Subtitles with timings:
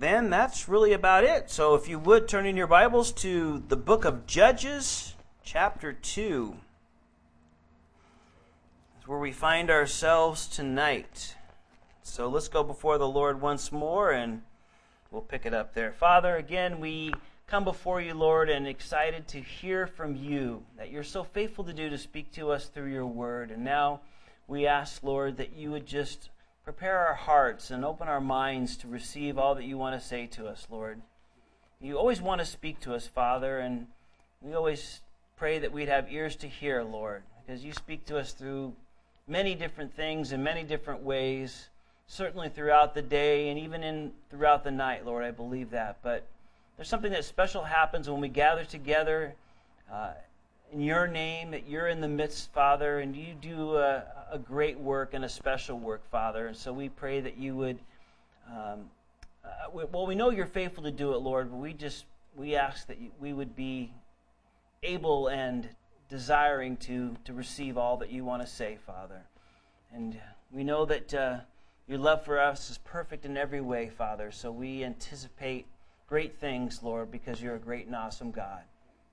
[0.00, 1.50] then that's really about it.
[1.50, 6.56] So if you would turn in your Bibles to the book of Judges, chapter 2.
[8.94, 11.36] That's where we find ourselves tonight.
[12.02, 14.40] So let's go before the Lord once more and
[15.10, 15.92] we'll pick it up there.
[15.92, 17.12] Father, again, we
[17.46, 21.74] come before you, Lord, and excited to hear from you that you're so faithful to
[21.74, 23.50] do to speak to us through your word.
[23.50, 24.00] And now
[24.48, 26.30] we ask, Lord, that you would just
[26.64, 30.26] prepare our hearts and open our minds to receive all that you want to say
[30.26, 31.00] to us, Lord.
[31.80, 33.86] You always want to speak to us, Father, and
[34.42, 35.00] we always
[35.36, 38.74] pray that we'd have ears to hear, Lord, because you speak to us through
[39.26, 41.68] many different things in many different ways,
[42.06, 45.24] certainly throughout the day and even in throughout the night, Lord.
[45.24, 45.98] I believe that.
[46.02, 46.26] But
[46.76, 49.34] there's something that special happens when we gather together
[49.90, 50.12] uh,
[50.72, 54.78] in your name, that you're in the midst, Father, and you do a, a, great
[54.78, 56.46] work and a special work, Father.
[56.46, 57.78] And so we pray that you would,
[58.48, 58.90] um,
[59.44, 62.04] uh, well, we know you're faithful to do it, Lord, but we just,
[62.36, 63.92] we ask that you, we would be
[64.82, 65.68] able and
[66.08, 69.22] desiring to, to receive all that you want to say, Father.
[69.92, 70.18] And
[70.52, 71.38] we know that uh,
[71.88, 74.30] your love for us is perfect in every way, Father.
[74.30, 75.66] So we anticipate
[76.06, 78.62] great things, Lord, because you're a great and awesome God.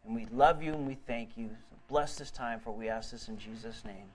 [0.07, 1.49] And we love you and we thank you.
[1.69, 4.05] So bless this time, for we ask this in Jesus' name.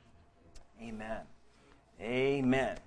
[0.83, 1.21] Amen.
[2.01, 2.79] Amen.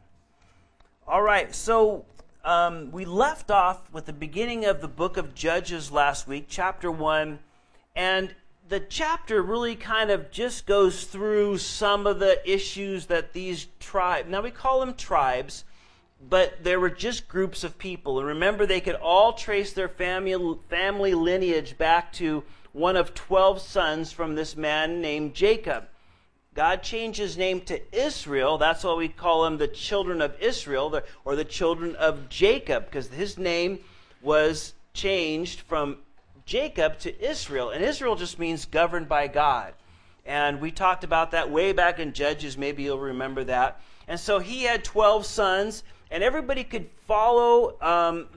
[1.07, 2.03] All right, so
[2.43, 6.89] um, we left off with the beginning of the book of Judges last week, chapter
[6.91, 7.37] 1.
[7.95, 8.33] And
[8.67, 14.27] the chapter really kind of just goes through some of the issues that these tribes,
[14.29, 15.63] now we call them tribes,
[16.27, 18.17] but there were just groups of people.
[18.17, 22.43] And remember, they could all trace their family, family lineage back to
[22.75, 25.85] one of 12 sons from this man named Jacob.
[26.53, 28.57] God changed his name to Israel.
[28.57, 33.07] That's why we call him the children of Israel or the children of Jacob, because
[33.07, 33.79] his name
[34.21, 35.99] was changed from
[36.45, 37.69] Jacob to Israel.
[37.69, 39.73] And Israel just means governed by God.
[40.25, 42.57] And we talked about that way back in Judges.
[42.57, 43.79] Maybe you'll remember that.
[44.09, 48.27] And so he had 12 sons, and everybody could follow um,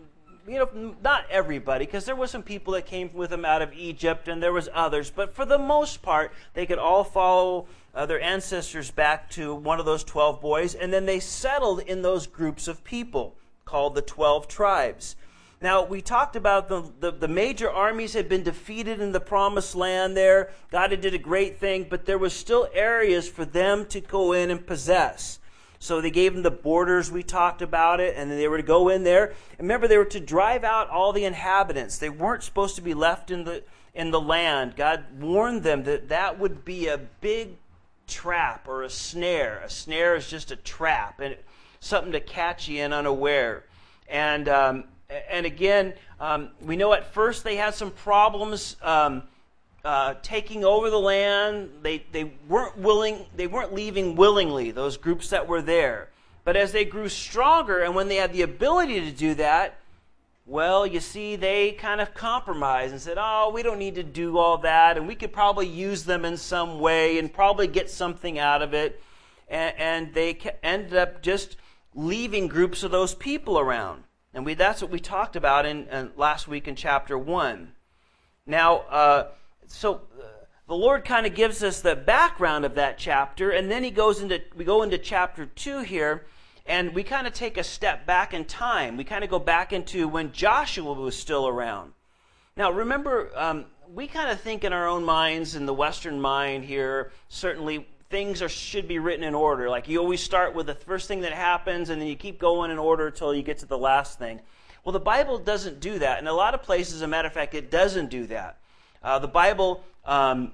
[0.48, 3.72] you know, not everybody, because there were some people that came with them out of
[3.74, 8.06] Egypt, and there was others, but for the most part, they could all follow uh,
[8.06, 12.26] their ancestors back to one of those 12 boys, and then they settled in those
[12.26, 15.16] groups of people called the 12 tribes.
[15.60, 19.74] Now, we talked about the, the, the, major armies had been defeated in the promised
[19.74, 20.52] land there.
[20.70, 24.32] God had did a great thing, but there was still areas for them to go
[24.32, 25.37] in and possess.
[25.78, 27.10] So they gave them the borders.
[27.10, 29.34] We talked about it, and they were to go in there.
[29.58, 31.98] Remember, they were to drive out all the inhabitants.
[31.98, 33.62] They weren't supposed to be left in the
[33.94, 34.76] in the land.
[34.76, 37.56] God warned them that that would be a big
[38.06, 39.60] trap or a snare.
[39.64, 41.36] A snare is just a trap and
[41.80, 43.64] something to catch you in unaware.
[44.08, 44.84] And um,
[45.30, 48.76] and again, um, we know at first they had some problems.
[48.82, 49.22] Um,
[49.84, 51.70] uh, taking over the land.
[51.82, 56.10] They, they weren't willing, they weren't leaving willingly, those groups that were there.
[56.44, 59.78] But as they grew stronger and when they had the ability to do that,
[60.48, 64.38] well, you see, they kind of compromised and said, oh, we don't need to do
[64.38, 68.38] all that, and we could probably use them in some way and probably get something
[68.38, 69.02] out of it.
[69.48, 71.58] And, and they ended up just
[71.94, 74.04] leaving groups of those people around.
[74.32, 77.72] And we, that's what we talked about in, in last week in chapter 1.
[78.46, 79.26] Now, uh,
[79.68, 80.24] so uh,
[80.66, 84.20] the Lord kind of gives us the background of that chapter, and then he goes
[84.20, 86.26] into we go into chapter two here,
[86.66, 88.96] and we kind of take a step back in time.
[88.96, 91.92] We kind of go back into when Joshua was still around.
[92.56, 96.64] Now, remember, um, we kind of think in our own minds, in the Western mind
[96.64, 99.68] here, certainly things are, should be written in order.
[99.68, 102.70] Like you always start with the first thing that happens, and then you keep going
[102.70, 104.40] in order until you get to the last thing.
[104.84, 106.18] Well, the Bible doesn't do that.
[106.18, 108.57] In a lot of places, as a matter of fact, it doesn't do that.
[109.02, 110.52] Uh, the Bible, um,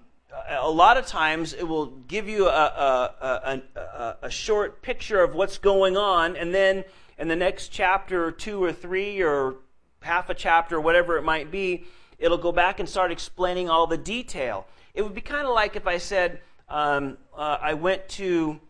[0.49, 5.35] a lot of times, it will give you a, a, a, a, short picture of
[5.35, 6.85] what's going on, and then
[7.19, 9.57] in the next chapter or two or three or
[10.01, 11.85] half a chapter, whatever it might be,
[12.19, 14.67] it'll go back and start explaining all the detail.
[14.93, 18.61] It would be kind of like if I said, um, uh, I went to,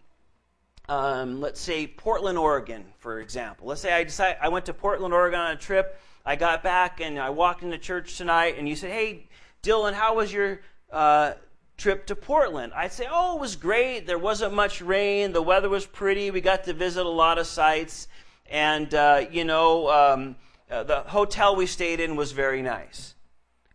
[0.89, 3.67] um, let's say, Portland, Oregon, for example.
[3.67, 5.99] Let's say I decide I went to Portland, Oregon on a trip.
[6.27, 9.27] I got back and I walked into church tonight, and you said, "Hey,
[9.65, 10.61] Dylan, how was your
[10.93, 11.33] uh,
[11.79, 12.73] trip to Portland?
[12.77, 14.07] I'd say, oh, it was great.
[14.07, 15.33] There wasn't much rain.
[15.33, 16.31] The weather was pretty.
[16.31, 18.07] We got to visit a lot of sites.
[18.51, 20.37] And, uh, you know, um,
[20.71, 23.15] uh, the hotel we stayed in was very nice.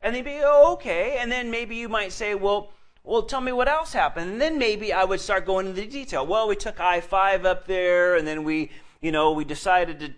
[0.02, 1.18] And they'd be, oh, okay.
[1.20, 2.72] And then maybe you might say, well,
[3.04, 4.32] well, tell me what else happened.
[4.32, 6.26] And then maybe I would start going into the detail.
[6.26, 8.70] Well, we took I 5 up there, and then we,
[9.02, 10.14] you know, we decided to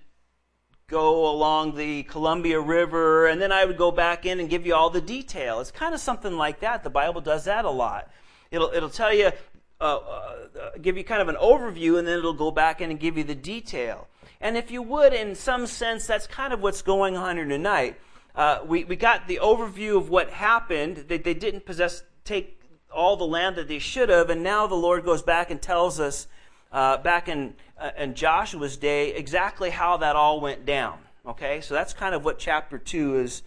[0.91, 4.75] go along the Columbia River, and then I would go back in and give you
[4.75, 5.61] all the detail.
[5.61, 6.83] It's kind of something like that.
[6.83, 8.11] The Bible does that a lot.
[8.51, 9.31] It'll, it'll tell you,
[9.79, 10.35] uh, uh,
[10.81, 13.23] give you kind of an overview, and then it'll go back in and give you
[13.23, 14.09] the detail.
[14.41, 17.97] And if you would, in some sense, that's kind of what's going on here tonight.
[18.35, 21.05] Uh, we, we got the overview of what happened.
[21.07, 22.61] They, they didn't possess, take
[22.93, 25.99] all the land that they should have, and now the Lord goes back and tells
[25.99, 26.27] us
[26.71, 30.99] uh, back in, uh, in Joshua's day exactly how that all went down.
[31.25, 33.43] Okay, so that's kind of what chapter 2 is,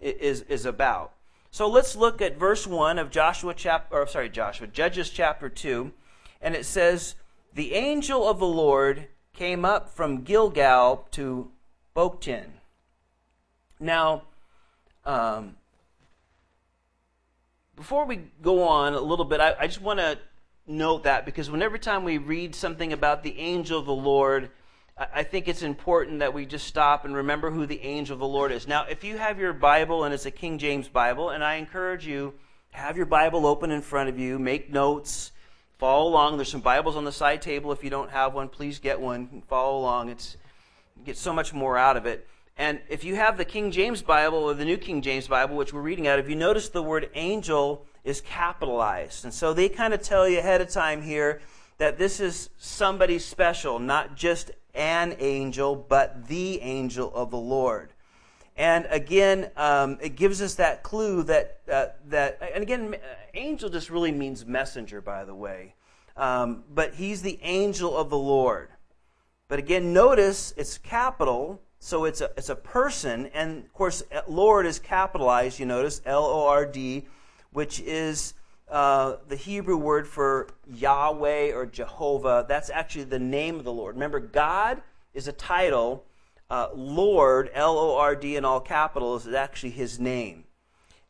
[0.00, 1.12] is, is about.
[1.50, 5.92] So let's look at verse 1 of Joshua chapter, or sorry, Joshua, Judges chapter 2,
[6.40, 7.14] and it says,
[7.54, 11.50] The angel of the Lord came up from Gilgal to
[11.94, 12.46] Bochim.
[13.80, 14.22] Now,
[15.04, 15.56] um,
[17.76, 20.18] before we go on a little bit, I, I just want to
[20.68, 24.50] note that because whenever time we read something about the angel of the Lord,
[24.96, 28.26] I, think it's important that we just stop and remember who the angel of the
[28.26, 28.66] Lord is.
[28.66, 32.06] Now, if you have your Bible and it's a King James Bible, and I encourage
[32.06, 32.34] you,
[32.70, 35.32] have your Bible open in front of you, make notes
[35.78, 36.36] follow along.
[36.36, 37.70] There's some Bibles on the side table.
[37.72, 39.42] If you don't have one, please get one.
[39.48, 40.08] Follow along.
[40.10, 40.36] It's
[41.04, 42.26] get so much more out of it.
[42.56, 45.72] And if you have the King James Bible or the New King James Bible, which
[45.72, 49.24] we're reading out, if you notice the word angel is capitalized.
[49.24, 51.40] And so they kind of tell you ahead of time here
[51.76, 57.92] that this is somebody special, not just an angel, but the angel of the Lord.
[58.56, 62.96] And again, um, it gives us that clue that, uh, that, and again,
[63.34, 65.74] angel just really means messenger, by the way.
[66.16, 68.70] Um, but he's the angel of the Lord.
[69.46, 74.66] But again, notice it's capital, so it's a, it's a person, and of course, Lord
[74.66, 77.06] is capitalized, you notice, L O R D,
[77.52, 78.34] which is
[78.70, 82.44] uh, the Hebrew word for Yahweh or Jehovah.
[82.48, 83.94] That's actually the name of the Lord.
[83.94, 84.82] Remember, God
[85.14, 86.04] is a title
[86.50, 90.44] uh, Lord, L O R D in all capitals, is actually his name.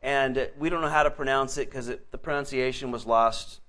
[0.01, 3.59] And we don't know how to pronounce it because the pronunciation was lost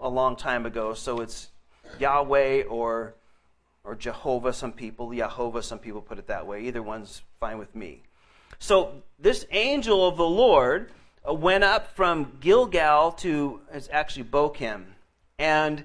[0.00, 0.94] a long time ago.
[0.94, 1.50] So it's
[1.98, 3.14] Yahweh or,
[3.82, 5.12] or Jehovah, some people.
[5.12, 6.62] Jehovah, some people put it that way.
[6.62, 8.02] Either one's fine with me.
[8.58, 10.90] So this angel of the Lord
[11.34, 14.84] went up from Gilgal to, it's actually Bochim.
[15.38, 15.84] And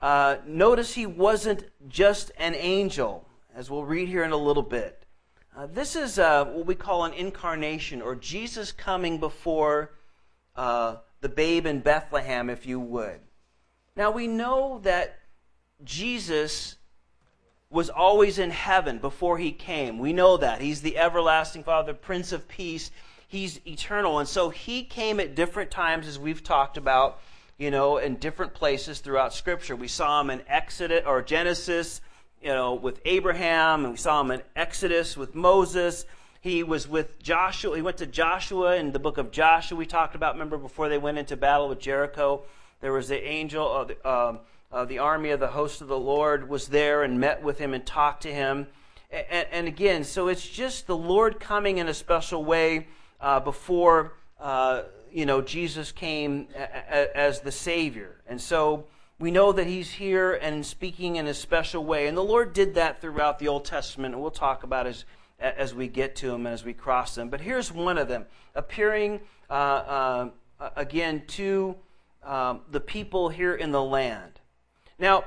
[0.00, 5.04] uh, notice he wasn't just an angel as we'll read here in a little bit.
[5.56, 9.90] Uh, this is uh, what we call an incarnation, or Jesus coming before
[10.56, 13.20] uh, the babe in Bethlehem, if you would.
[13.96, 15.18] Now, we know that
[15.84, 16.76] Jesus
[17.68, 19.98] was always in heaven before he came.
[19.98, 20.60] We know that.
[20.60, 22.90] He's the everlasting Father, Prince of Peace.
[23.30, 24.18] He's eternal.
[24.18, 27.20] And so he came at different times, as we've talked about,
[27.58, 29.76] you know, in different places throughout Scripture.
[29.76, 32.00] We saw him in Exodus or Genesis
[32.42, 36.06] you know, with Abraham, and we saw him in Exodus with Moses.
[36.40, 37.76] He was with Joshua.
[37.76, 39.76] He went to Joshua in the book of Joshua.
[39.76, 42.42] We talked about, remember, before they went into battle with Jericho,
[42.80, 44.08] there was the angel of the,
[44.72, 47.74] uh, the army of the host of the Lord was there and met with him
[47.74, 48.66] and talked to him.
[49.10, 52.86] And, and again, so it's just the Lord coming in a special way
[53.20, 54.82] uh, before, uh,
[55.12, 58.20] you know, Jesus came a- a- as the Savior.
[58.26, 58.86] And so
[59.18, 62.06] we know that he's here and speaking in a special way.
[62.06, 65.04] And the Lord did that throughout the Old Testament, and we'll talk about as,
[65.38, 67.28] as we get to them and as we cross them.
[67.28, 70.30] But here's one of them appearing uh, uh,
[70.76, 71.76] again to
[72.22, 74.40] um, the people here in the land.
[74.98, 75.24] Now,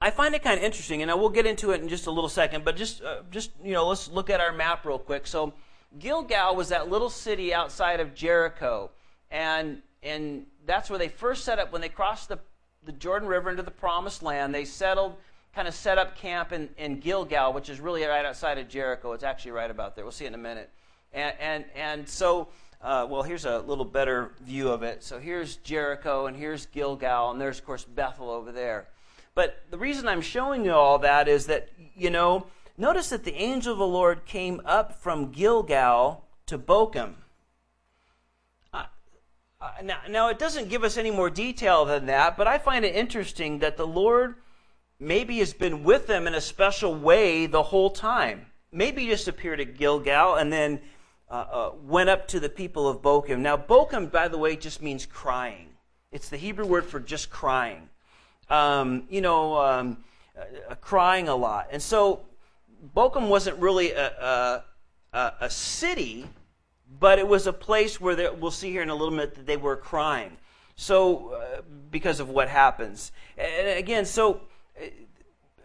[0.00, 2.10] I find it kind of interesting, and I will get into it in just a
[2.10, 2.64] little second.
[2.64, 5.26] But just, uh, just you know, let's look at our map real quick.
[5.26, 5.54] So,
[5.98, 8.90] Gilgal was that little city outside of Jericho,
[9.30, 12.38] and and that's where they first set up when they crossed the
[12.86, 14.54] the Jordan River into the promised land.
[14.54, 15.16] They settled,
[15.54, 19.12] kind of set up camp in, in Gilgal, which is really right outside of Jericho.
[19.12, 20.04] It's actually right about there.
[20.04, 20.70] We'll see in a minute.
[21.12, 22.48] And, and, and so,
[22.80, 25.02] uh, well, here's a little better view of it.
[25.02, 28.86] So here's Jericho, and here's Gilgal, and there's, of course, Bethel over there.
[29.34, 32.46] But the reason I'm showing you all that is that, you know,
[32.76, 37.14] notice that the angel of the Lord came up from Gilgal to Bochim.
[39.66, 42.84] Uh, now, now, it doesn't give us any more detail than that, but I find
[42.84, 44.34] it interesting that the Lord
[44.98, 48.46] maybe has been with them in a special way the whole time.
[48.70, 50.80] Maybe he just appeared at Gilgal and then
[51.30, 53.38] uh, uh, went up to the people of Bochim.
[53.38, 55.68] Now, Bochim, by the way, just means crying.
[56.12, 57.88] It's the Hebrew word for just crying.
[58.48, 60.04] Um, you know, um,
[60.38, 61.68] uh, crying a lot.
[61.72, 62.20] And so,
[62.94, 64.64] Bochim wasn't really a,
[65.12, 66.26] a, a city
[66.98, 69.56] but it was a place where we'll see here in a little bit that they
[69.56, 70.36] were crying.
[70.76, 73.12] So, uh, because of what happens.
[73.38, 74.42] And again, so
[74.80, 74.86] uh,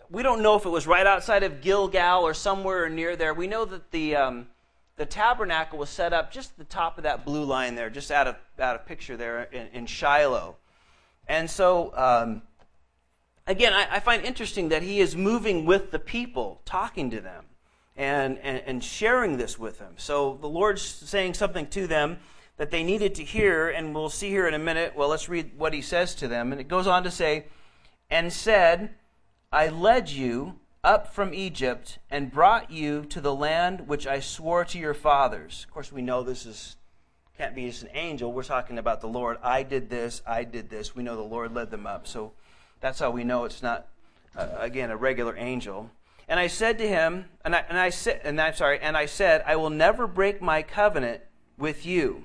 [0.10, 3.34] we don't know if it was right outside of Gilgal or somewhere near there.
[3.34, 4.48] We know that the um,
[4.96, 8.10] the tabernacle was set up just at the top of that blue line there, just
[8.10, 10.56] out of out of picture there in, in Shiloh.
[11.27, 12.41] And so, um,
[13.48, 17.45] again, I, I, find interesting that he is moving with the people, talking to them,
[17.95, 19.93] and, and, and sharing this with them.
[19.98, 22.19] So the Lord's saying something to them
[22.57, 24.95] that they needed to hear, and we'll see here in a minute.
[24.95, 26.51] Well, let's read what he says to them.
[26.51, 27.45] And it goes on to say,
[28.10, 28.91] And said,
[29.51, 34.65] I led you up from Egypt and brought you to the land which I swore
[34.65, 35.65] to your fathers.
[35.67, 36.75] Of course, we know this is
[37.38, 38.31] can't be just an angel.
[38.31, 39.38] We're talking about the Lord.
[39.41, 40.21] I did this.
[40.27, 40.95] I did this.
[40.95, 42.05] We know the Lord led them up.
[42.05, 42.33] So
[42.81, 43.88] that's how we know it's not
[44.35, 45.89] uh, again a regular angel.
[46.27, 49.05] And I said to him, and I, and I said, and I'm sorry, and I
[49.05, 51.21] said, I will never break my covenant
[51.57, 52.23] with you.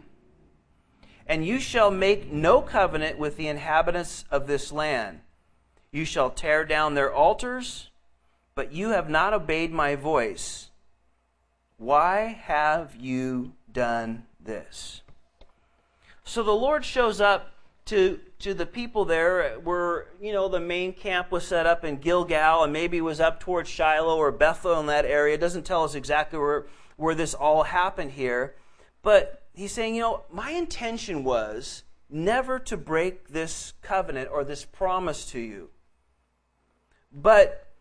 [1.27, 5.21] And you shall make no covenant with the inhabitants of this land.
[5.91, 7.91] You shall tear down their altars
[8.57, 10.71] but you have not obeyed my voice.
[11.77, 15.03] Why have you done this?
[16.25, 17.53] So the Lord shows up
[17.87, 21.97] to, to the people there where, you know, the main camp was set up in
[21.97, 25.35] Gilgal and maybe was up towards Shiloh or Bethel in that area.
[25.35, 26.67] It doesn't tell us exactly where,
[26.97, 28.55] where this all happened here.
[29.03, 34.65] But he's saying, you know, my intention was never to break this covenant or this
[34.65, 35.71] promise to you.
[37.13, 37.73] But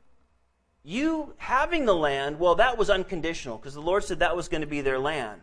[0.84, 4.62] you having the land, well, that was unconditional because the Lord said that was going
[4.62, 5.42] to be their land.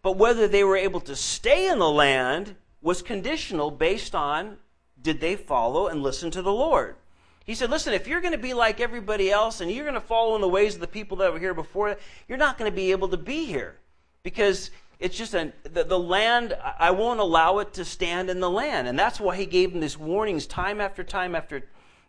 [0.00, 4.58] But whether they were able to stay in the land was conditional based on
[5.00, 6.96] did they follow and listen to the Lord.
[7.44, 10.00] He said, Listen, if you're going to be like everybody else and you're going to
[10.00, 11.96] follow in the ways of the people that were here before,
[12.28, 13.76] you're not going to be able to be here
[14.24, 18.50] because it's just a, the, the land, I won't allow it to stand in the
[18.50, 18.88] land.
[18.88, 21.62] And that's why he gave them these warnings time after time after,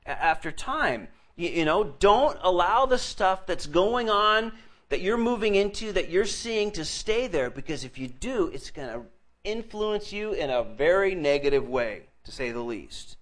[0.05, 1.07] after time.
[1.36, 4.53] You, you know, don't allow the stuff that's going on
[4.89, 8.71] that you're moving into, that you're seeing to stay there, because if you do, it's
[8.71, 9.01] going to
[9.44, 13.17] influence you in a very negative way, to say the least.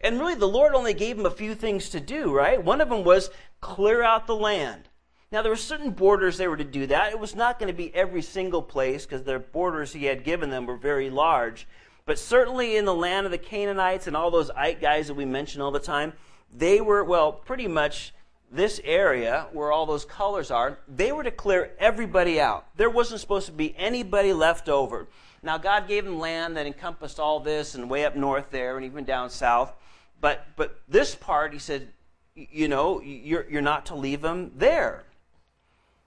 [0.00, 2.62] And really, the Lord only gave him a few things to do, right?
[2.62, 3.30] One of them was
[3.60, 4.88] clear out the land.
[5.30, 7.12] Now, there were certain borders they were to do that.
[7.12, 10.50] It was not going to be every single place because the borders he had given
[10.50, 11.66] them were very large.
[12.06, 15.26] But certainly in the land of the Canaanites and all those Ite guys that we
[15.26, 16.14] mention all the time,
[16.50, 18.14] they were, well, pretty much
[18.50, 22.66] this area where all those colors are, they were to clear everybody out.
[22.76, 25.06] There wasn't supposed to be anybody left over.
[25.42, 28.84] Now, God gave them land that encompassed all this and way up north there and
[28.84, 29.72] even down south.
[30.20, 31.88] But, but this part, he said,
[32.34, 35.04] you know, you're, you're not to leave them there.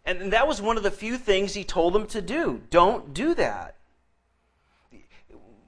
[0.06, 2.62] And that was one of the few things he told them to do.
[2.72, 3.76] Don't do that.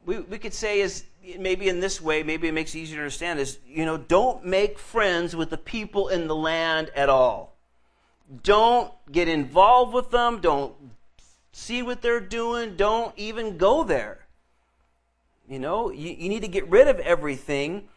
[0.05, 1.05] We, we could say is
[1.37, 4.45] maybe in this way, maybe it makes it easier to understand is, you know, don't
[4.45, 7.55] make friends with the people in the land at all.
[8.41, 10.39] Don't get involved with them.
[10.41, 10.73] Don't
[11.51, 12.75] see what they're doing.
[12.75, 14.25] Don't even go there.
[15.47, 17.87] You know, you, you need to get rid of everything,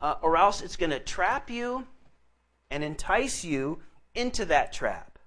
[0.00, 1.86] uh, or else it's going to trap you
[2.70, 3.80] and entice you
[4.14, 5.18] into that trap.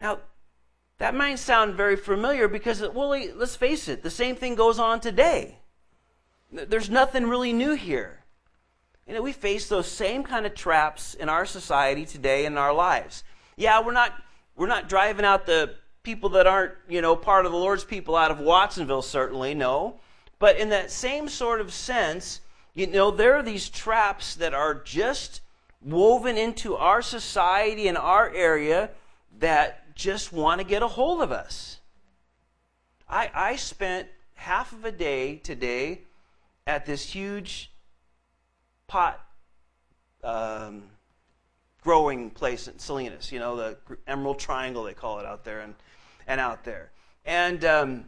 [0.00, 0.20] Now,
[0.98, 5.00] that might sound very familiar because, well, let's face it, the same thing goes on
[5.00, 5.59] today.
[6.52, 8.24] There's nothing really new here.
[9.06, 12.72] You know, we face those same kind of traps in our society today in our
[12.72, 13.24] lives.
[13.56, 14.14] Yeah, we're not
[14.56, 18.16] we're not driving out the people that aren't, you know, part of the Lord's people
[18.16, 20.00] out of Watsonville, certainly, no.
[20.38, 22.40] But in that same sort of sense,
[22.74, 25.42] you know, there are these traps that are just
[25.82, 28.90] woven into our society and our area
[29.38, 31.80] that just want to get a hold of us.
[33.08, 36.02] I, I spent half of a day today
[36.70, 37.72] at this huge
[38.86, 39.20] pot
[40.22, 40.84] um,
[41.82, 45.74] growing place in Salinas, you know, the Emerald Triangle, they call it out there, and,
[46.28, 46.92] and out there.
[47.24, 48.04] And, um,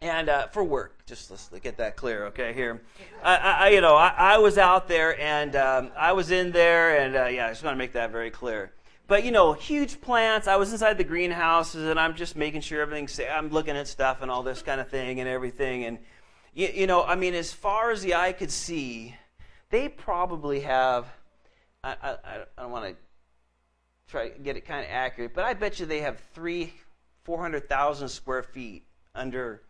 [0.00, 2.52] and uh, for work, just let's get that clear, okay?
[2.52, 2.82] Here,
[3.22, 6.98] I, I you know, I, I, was out there and um, I was in there,
[6.98, 8.72] and uh, yeah, I just want to make that very clear.
[9.06, 10.48] But you know, huge plants.
[10.48, 13.18] I was inside the greenhouses, and I'm just making sure everything's.
[13.20, 15.98] I'm looking at stuff and all this kind of thing and everything, and
[16.58, 19.14] you, you know, I mean, as far as the eye could see,
[19.70, 21.06] they probably have.
[21.84, 22.16] I, I,
[22.58, 22.96] I don't want to
[24.08, 26.74] try to get it kind of accurate, but I bet you they have three,
[27.22, 28.84] four hundred thousand square feet
[29.14, 29.62] under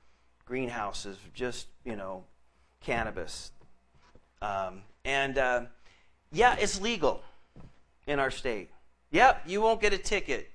[0.47, 2.25] greenhouses, just you know,
[2.81, 3.53] cannabis.
[4.41, 5.63] Um, and uh,
[6.33, 7.23] yeah, it's legal
[8.07, 8.71] in our state.
[9.11, 10.51] Yep, you won't get a ticket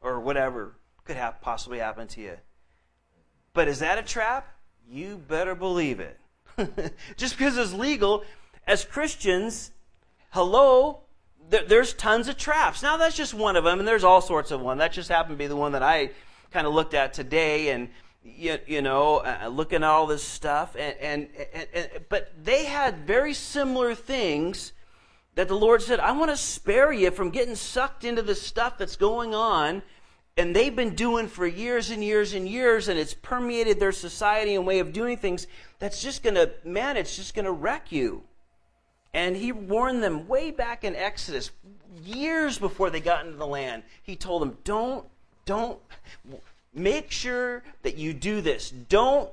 [0.00, 0.74] or whatever
[1.04, 2.36] could have possibly happen to you.
[3.52, 4.55] But is that a trap?
[4.88, 6.18] You better believe it.
[7.16, 8.24] Just because it's legal,
[8.66, 9.72] as Christians,
[10.30, 11.00] hello,
[11.48, 12.82] there's tons of traps.
[12.82, 14.78] Now that's just one of them, and there's all sorts of one.
[14.78, 16.10] That just happened to be the one that I
[16.50, 17.88] kind of looked at today, and
[18.24, 22.64] you, you know, uh, looking at all this stuff, and, and, and, and but they
[22.64, 24.72] had very similar things
[25.36, 28.78] that the Lord said, I want to spare you from getting sucked into the stuff
[28.78, 29.82] that's going on.
[30.36, 34.54] And they've been doing for years and years and years, and it's permeated their society
[34.54, 35.46] and way of doing things.
[35.78, 38.22] That's just going to, man, it's just going to wreck you.
[39.14, 41.50] And he warned them way back in Exodus,
[42.04, 43.82] years before they got into the land.
[44.02, 45.06] He told them, don't,
[45.46, 45.78] don't,
[46.74, 48.70] make sure that you do this.
[48.70, 49.30] Don't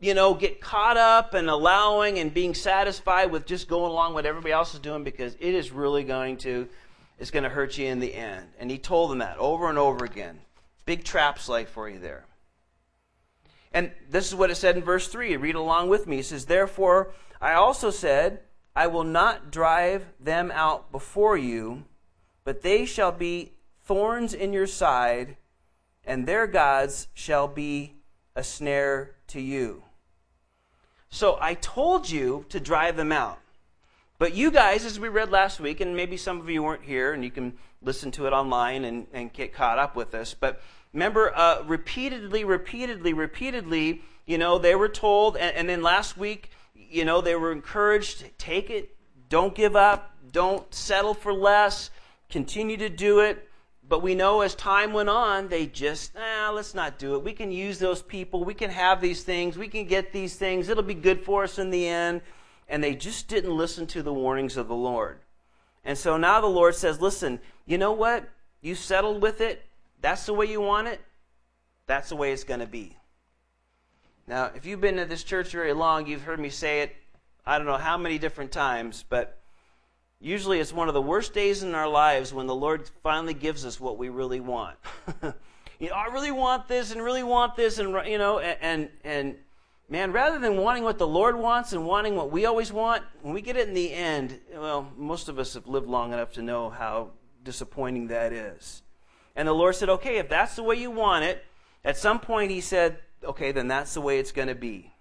[0.00, 4.24] you know, get caught up and allowing and being satisfied with just going along what
[4.24, 6.66] everybody else is doing because it is really going to
[7.20, 8.48] it's going to hurt you in the end.
[8.58, 10.40] And he told them that over and over again.
[10.86, 12.24] Big traps like for you there.
[13.72, 15.36] And this is what it said in verse 3.
[15.36, 16.20] Read along with me.
[16.20, 18.40] It says, Therefore, I also said,
[18.74, 21.84] I will not drive them out before you,
[22.42, 23.52] but they shall be
[23.84, 25.36] thorns in your side,
[26.04, 27.96] and their gods shall be
[28.34, 29.84] a snare to you.
[31.10, 33.40] So I told you to drive them out.
[34.20, 37.14] But you guys, as we read last week, and maybe some of you weren't here
[37.14, 40.60] and you can listen to it online and, and get caught up with us, but
[40.92, 46.50] remember, uh, repeatedly, repeatedly, repeatedly, you know, they were told, and, and then last week,
[46.74, 48.94] you know, they were encouraged to take it,
[49.30, 51.88] don't give up, don't settle for less,
[52.28, 53.48] continue to do it.
[53.88, 57.24] But we know as time went on, they just, ah, let's not do it.
[57.24, 58.44] We can use those people.
[58.44, 59.56] We can have these things.
[59.56, 60.68] We can get these things.
[60.68, 62.20] It'll be good for us in the end.
[62.70, 65.18] And they just didn't listen to the warnings of the Lord.
[65.84, 68.26] And so now the Lord says, listen, you know what?
[68.62, 69.62] You settled with it.
[70.00, 71.00] That's the way you want it.
[71.86, 72.96] That's the way it's going to be.
[74.26, 76.96] Now, if you've been at this church very long, you've heard me say it,
[77.44, 79.40] I don't know how many different times, but
[80.22, 83.64] Usually it's one of the worst days in our lives when the Lord finally gives
[83.64, 84.76] us what we really want.
[85.78, 89.36] you know, I really want this and really want this and you know and and
[89.90, 93.34] man, rather than wanting what the Lord wants and wanting what we always want, when
[93.34, 96.42] we get it in the end, well, most of us have lived long enough to
[96.42, 97.10] know how
[97.42, 98.82] disappointing that is.
[99.34, 101.44] And the Lord said, "Okay, if that's the way you want it,"
[101.84, 104.94] at some point he said, "Okay, then that's the way it's going to be."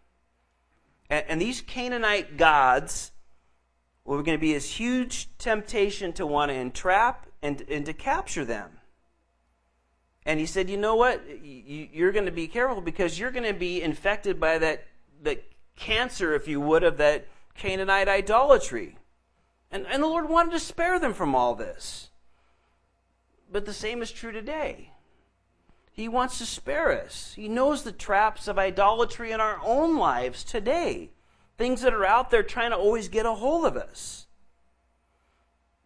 [1.09, 3.11] And, and these Canaanite gods
[4.05, 8.43] were going to be this huge temptation to want to entrap and, and to capture
[8.43, 8.78] them.
[10.25, 11.21] And he said, you know what?
[11.43, 14.85] You're going to be careful because you're going to be infected by that,
[15.21, 15.39] the
[15.75, 18.97] cancer, if you would, of that Canaanite idolatry.
[19.71, 22.09] And, and the Lord wanted to spare them from all this.
[23.51, 24.91] But the same is true today.
[25.91, 27.33] He wants to spare us.
[27.35, 31.09] He knows the traps of idolatry in our own lives today
[31.59, 34.25] things that are out there trying to always get a hold of us.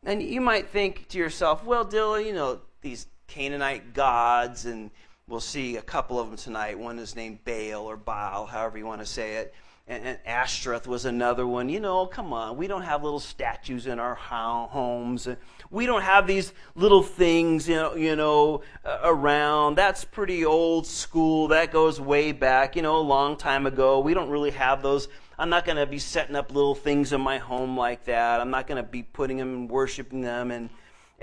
[0.05, 4.91] And you might think to yourself, well, Dylan, you know, these Canaanite gods, and
[5.27, 6.77] we'll see a couple of them tonight.
[6.77, 9.53] One is named Baal or Baal, however you want to say it.
[9.85, 11.67] And, and Ashtoreth was another one.
[11.67, 15.27] You know, come on, we don't have little statues in our homes.
[15.69, 19.75] We don't have these little things, you know, you know, around.
[19.75, 21.49] That's pretty old school.
[21.49, 23.99] That goes way back, you know, a long time ago.
[23.99, 27.21] We don't really have those I'm not going to be setting up little things in
[27.21, 28.39] my home like that.
[28.39, 30.69] I'm not going to be putting them and worshiping them and,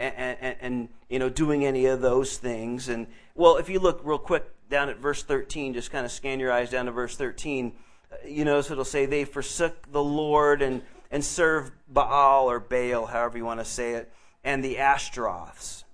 [0.01, 2.89] and, and, and, you know, doing any of those things.
[2.89, 6.41] And, well, if you look real quick down at verse 13, just kind of scan
[6.41, 7.73] your eyes down to verse 13,
[8.11, 13.07] uh, you notice it'll say, they forsook the Lord and, and served Baal or Baal,
[13.07, 15.85] however you want to say it, and the Ashtaroths.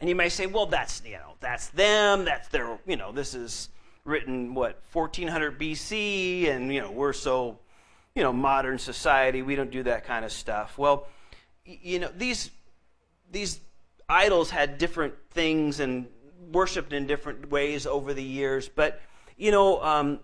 [0.00, 2.24] And you may say, well, that's, you know, that's them.
[2.24, 3.70] That's their, you know, this is
[4.06, 7.58] written what 1400 BC, and you know we're so
[8.14, 9.42] you know modern society.
[9.42, 10.78] We don't do that kind of stuff.
[10.78, 11.06] Well,
[11.64, 12.50] you know these
[13.30, 13.60] these
[14.08, 16.06] idols had different things and
[16.52, 19.00] worshipped in different ways over the years, but
[19.36, 19.82] you know.
[19.82, 20.20] Um,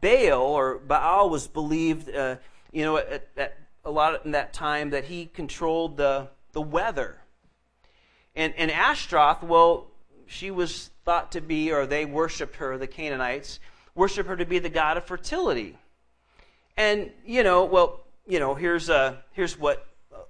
[0.00, 2.36] Baal or Baal was believed, uh,
[2.72, 7.16] you know, at, at a lot in that time that he controlled the the weather.
[8.36, 9.86] And and Ashtaroth, well,
[10.26, 13.60] she was thought to be, or they worshiped her, the Canaanites,
[13.94, 15.78] worship her to be the god of fertility.
[16.76, 19.86] And, you know, well, you know, here's, a, here's what,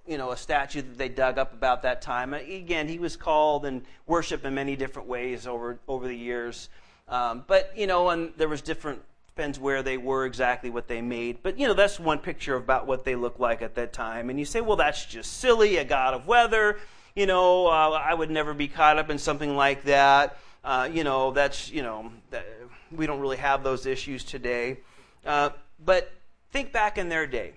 [0.07, 2.35] you know, a statue that they dug up about that time.
[2.35, 6.69] Again, he was called and worshiped in many different ways over, over the years.
[7.09, 11.01] Um, but, you know, and there was different, depends where they were exactly what they
[11.01, 11.39] made.
[11.43, 14.31] But, you know, that's one picture about what they looked like at that time.
[14.31, 16.79] And you say, well, that's just silly, a god of weather.
[17.15, 20.39] You know, uh, I would never be caught up in something like that.
[20.65, 22.47] Uh, you know, that's, you know, that,
[22.93, 24.79] we don't really have those issues today.
[25.27, 25.51] Uh,
[25.85, 26.13] but
[26.53, 27.55] think back in their day.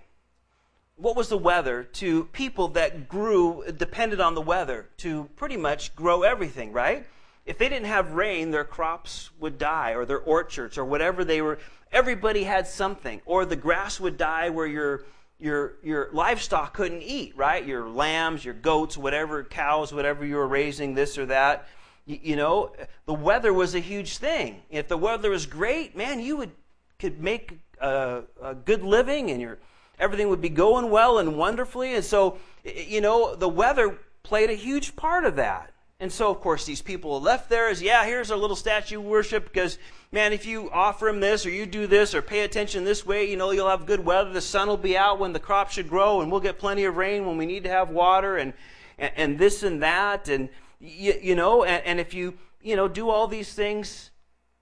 [0.97, 5.95] What was the weather to people that grew, depended on the weather to pretty much
[5.95, 7.05] grow everything, right?
[7.45, 11.41] If they didn't have rain, their crops would die, or their orchards, or whatever they
[11.41, 11.59] were.
[11.91, 13.21] Everybody had something.
[13.25, 15.05] Or the grass would die where your,
[15.39, 17.65] your, your livestock couldn't eat, right?
[17.65, 21.67] Your lambs, your goats, whatever, cows, whatever you were raising, this or that.
[22.05, 22.73] You, you know,
[23.05, 24.63] the weather was a huge thing.
[24.69, 26.51] If the weather was great, man, you would
[26.99, 29.59] could make a, a good living and your
[29.99, 31.95] everything would be going well and wonderfully.
[31.95, 35.73] And so, you know, the weather played a huge part of that.
[35.99, 39.45] And so, of course, these people left there as, yeah, here's our little statue worship
[39.45, 39.79] because,
[40.11, 43.27] man, if you offer him this or you do this or pay attention this way,
[43.29, 44.31] you know, you'll have good weather.
[44.31, 46.97] The sun will be out when the crop should grow and we'll get plenty of
[46.97, 48.53] rain when we need to have water and,
[48.99, 50.29] and, and this and that.
[50.29, 54.11] And, you, you know, and, and if you, you know, do all these things,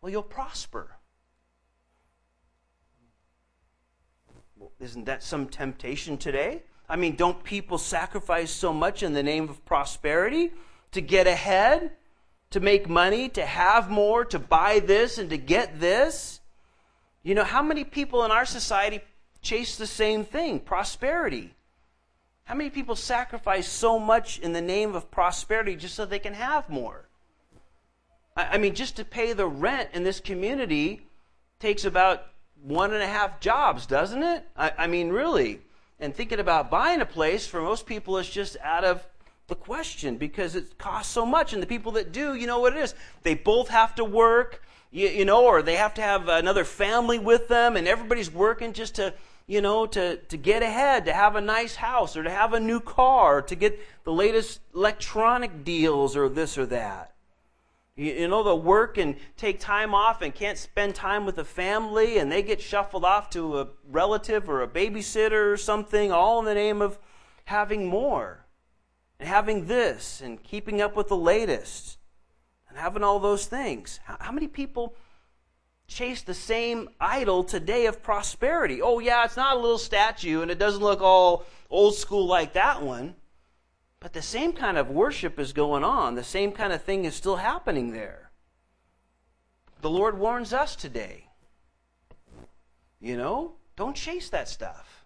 [0.01, 0.94] well, you'll prosper.
[4.79, 6.63] Isn't that some temptation today?
[6.87, 10.51] I mean, don't people sacrifice so much in the name of prosperity
[10.91, 11.91] to get ahead,
[12.51, 16.41] to make money, to have more, to buy this and to get this?
[17.23, 19.01] You know, how many people in our society
[19.41, 21.55] chase the same thing prosperity?
[22.43, 26.35] How many people sacrifice so much in the name of prosperity just so they can
[26.35, 27.09] have more?
[28.37, 31.07] I mean, just to pay the rent in this community
[31.59, 32.25] takes about
[32.61, 34.47] one and a half jobs, doesn't it?
[34.57, 35.61] I, I mean, really.
[35.99, 39.05] And thinking about buying a place for most people is just out of
[39.47, 41.53] the question because it costs so much.
[41.53, 42.95] And the people that do, you know what it is.
[43.23, 47.19] They both have to work, you, you know, or they have to have another family
[47.19, 49.13] with them, and everybody's working just to,
[49.47, 52.59] you know, to, to get ahead, to have a nice house, or to have a
[52.59, 57.14] new car, or to get the latest electronic deals, or this or that.
[57.97, 62.17] You, know, they'll work and take time off and can't spend time with the family,
[62.17, 66.45] and they get shuffled off to a relative or a babysitter or something, all in
[66.45, 66.99] the name of
[67.45, 68.45] having more
[69.17, 71.97] and having this and keeping up with the latest
[72.67, 74.01] and having all those things.
[74.03, 74.95] How many people
[75.87, 78.81] chase the same idol today of prosperity?
[78.81, 82.53] Oh, yeah, it's not a little statue and it doesn't look all old school like
[82.53, 83.15] that one.
[84.05, 86.13] But the same kind of worship is going on.
[86.13, 88.29] The same kind of thing is still happening there.
[89.81, 91.29] The Lord warns us today.
[93.01, 95.05] You know, don't chase that stuff.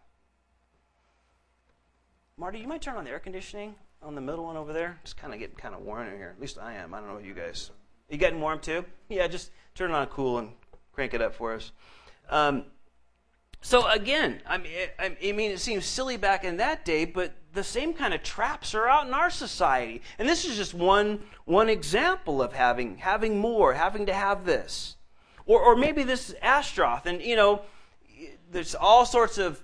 [2.35, 4.99] Marty, you might turn on the air conditioning on the middle one over there.
[5.01, 6.33] It's kind of getting kind of warm in here.
[6.35, 6.93] At least I am.
[6.93, 7.71] I don't know you guys.
[8.09, 8.83] You getting warm too?
[9.07, 10.51] Yeah, just turn it on cool and
[10.91, 11.71] crank it up for us.
[12.29, 12.65] Um,
[13.61, 17.63] so again, I mean, I mean, it seems silly back in that day, but the
[17.63, 20.01] same kind of traps are out in our society.
[20.17, 24.95] And this is just one one example of having having more, having to have this,
[25.45, 27.61] or or maybe this is Ashtaroth, and you know,
[28.51, 29.63] there's all sorts of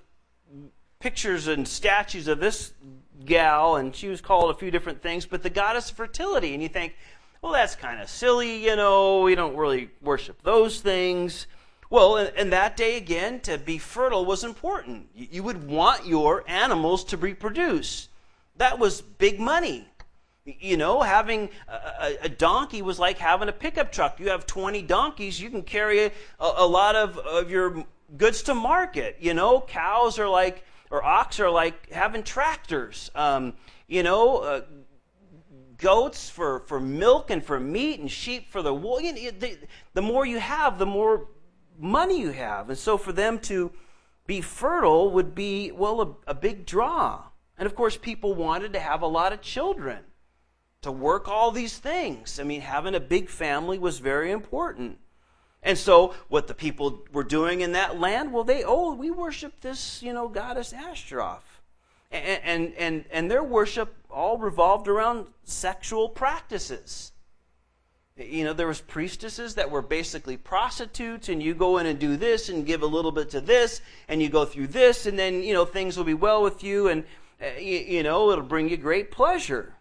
[1.00, 2.74] pictures and statues of this
[3.26, 6.64] gal, and she was called a few different things, but the goddess of fertility, and
[6.64, 6.96] you think,
[7.42, 11.48] well, that's kind of silly, you know, we don't really worship those things.
[11.90, 15.10] Well, in, that day again, to be fertile was important.
[15.14, 18.10] You would want your animals to reproduce.
[18.58, 19.88] That was big money.
[20.46, 24.20] You know, having a, a, donkey was like having a pickup truck.
[24.20, 27.84] You have 20 donkeys, you can carry a, a lot of, of your
[28.16, 29.18] goods to market.
[29.20, 33.10] You know, cows are like, or ox are like having tractors.
[33.16, 33.54] Um,
[33.88, 34.62] you know, uh,
[35.78, 39.02] goats for, for milk and for meat, and sheep for the wool.
[39.02, 39.58] You know, the,
[39.94, 41.28] the more you have, the more
[41.78, 42.70] money you have.
[42.70, 43.72] And so for them to
[44.28, 47.24] be fertile would be, well, a, a big draw.
[47.58, 50.00] And of course, people wanted to have a lot of children,
[50.82, 52.40] to work all these things.
[52.40, 55.00] I mean, having a big family was very important.
[55.64, 59.62] And so, what the people were doing in that land, well, they, oh, we worship
[59.62, 61.62] this, you know, goddess Ashtaroth.
[62.12, 67.14] And, and, and, and their worship all revolved around sexual practices.
[68.18, 72.16] You know, there was priestesses that were basically prostitutes, and you go in and do
[72.16, 75.44] this and give a little bit to this, and you go through this, and then,
[75.44, 77.04] you know, things will be well with you, and,
[77.42, 79.76] uh, you, know, it'll bring you great pleasure.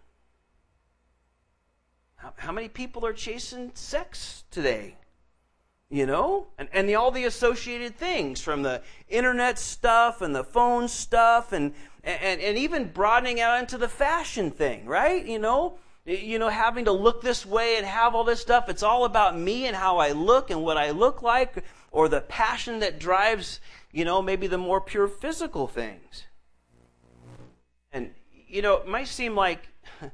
[2.16, 4.96] How, how many people are chasing sex today?
[5.88, 6.48] You know?
[6.58, 11.52] And, and the, all the associated things from the internet stuff and the phone stuff,
[11.52, 15.24] and, and, and even broadening out into the fashion thing, right?
[15.24, 15.78] You know?
[16.04, 18.68] You know, having to look this way and have all this stuff.
[18.68, 22.20] It's all about me and how I look and what I look like, or the
[22.20, 26.24] passion that drives, you know, maybe the more pure physical things.
[27.92, 28.10] And,
[28.46, 29.68] you know, it might seem like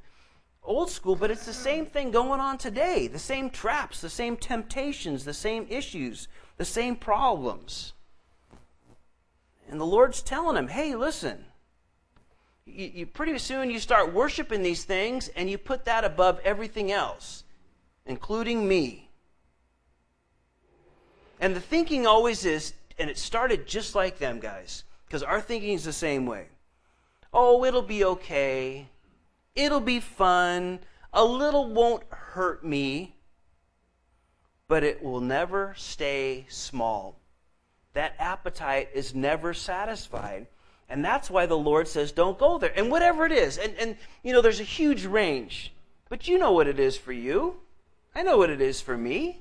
[0.62, 3.08] old school, but it's the same thing going on today.
[3.08, 7.94] The same traps, the same temptations, the same issues, the same problems.
[9.68, 11.46] And the Lord's telling him, hey, listen,
[12.74, 16.90] you, you, pretty soon you start worshiping these things and you put that above everything
[16.92, 17.44] else,
[18.06, 19.10] including me.
[21.40, 25.72] And the thinking always is, and it started just like them, guys, because our thinking
[25.72, 26.46] is the same way.
[27.32, 28.88] Oh, it'll be okay.
[29.54, 30.80] It'll be fun.
[31.12, 33.16] A little won't hurt me.
[34.68, 37.18] But it will never stay small.
[37.94, 40.46] That appetite is never satisfied.
[40.90, 42.72] And that's why the Lord says, don't go there.
[42.76, 45.72] And whatever it is, and, and you know, there's a huge range.
[46.08, 47.54] But you know what it is for you.
[48.12, 49.40] I know what it is for me.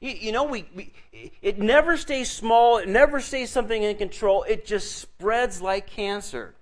[0.00, 0.92] You, you know, we, we,
[1.40, 4.42] it never stays small, it never stays something in control.
[4.42, 6.56] It just spreads like cancer.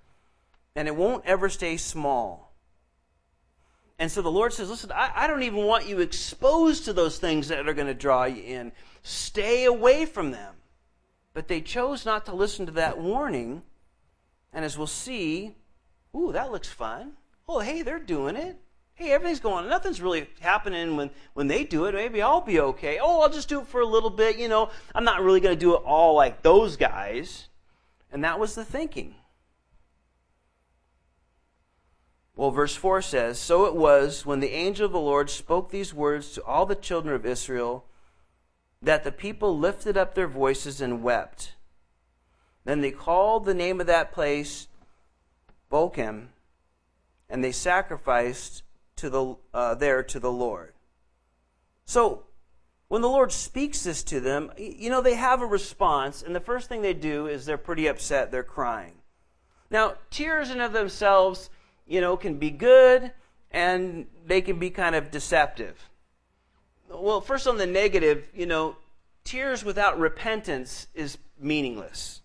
[0.75, 2.53] And it won't ever stay small.
[3.97, 7.17] And so the Lord says, Listen, I, I don't even want you exposed to those
[7.17, 8.71] things that are going to draw you in.
[9.01, 10.55] Stay away from them.
[11.33, 13.63] But they chose not to listen to that warning.
[14.53, 15.55] And as we'll see,
[16.15, 17.13] ooh, that looks fun.
[17.47, 18.57] Oh, hey, they're doing it.
[18.95, 19.67] Hey, everything's going.
[19.67, 21.95] Nothing's really happening when, when they do it.
[21.95, 22.99] Maybe I'll be okay.
[23.01, 24.37] Oh, I'll just do it for a little bit.
[24.37, 27.49] You know, I'm not really going to do it all like those guys.
[28.11, 29.15] And that was the thinking.
[32.35, 35.93] Well, verse 4 says So it was when the angel of the Lord spoke these
[35.93, 37.85] words to all the children of Israel
[38.81, 41.53] that the people lifted up their voices and wept.
[42.65, 44.67] Then they called the name of that place
[45.71, 46.27] Bochim,
[47.29, 48.63] and they sacrificed
[48.97, 50.73] to the, uh, there to the Lord.
[51.85, 52.23] So,
[52.87, 56.39] when the Lord speaks this to them, you know, they have a response, and the
[56.39, 58.93] first thing they do is they're pretty upset, they're crying.
[59.69, 61.49] Now, tears in of themselves,
[61.87, 63.11] you know, can be good,
[63.49, 65.89] and they can be kind of deceptive.
[66.89, 68.77] Well, first on the negative, you know,
[69.23, 72.21] tears without repentance is meaningless.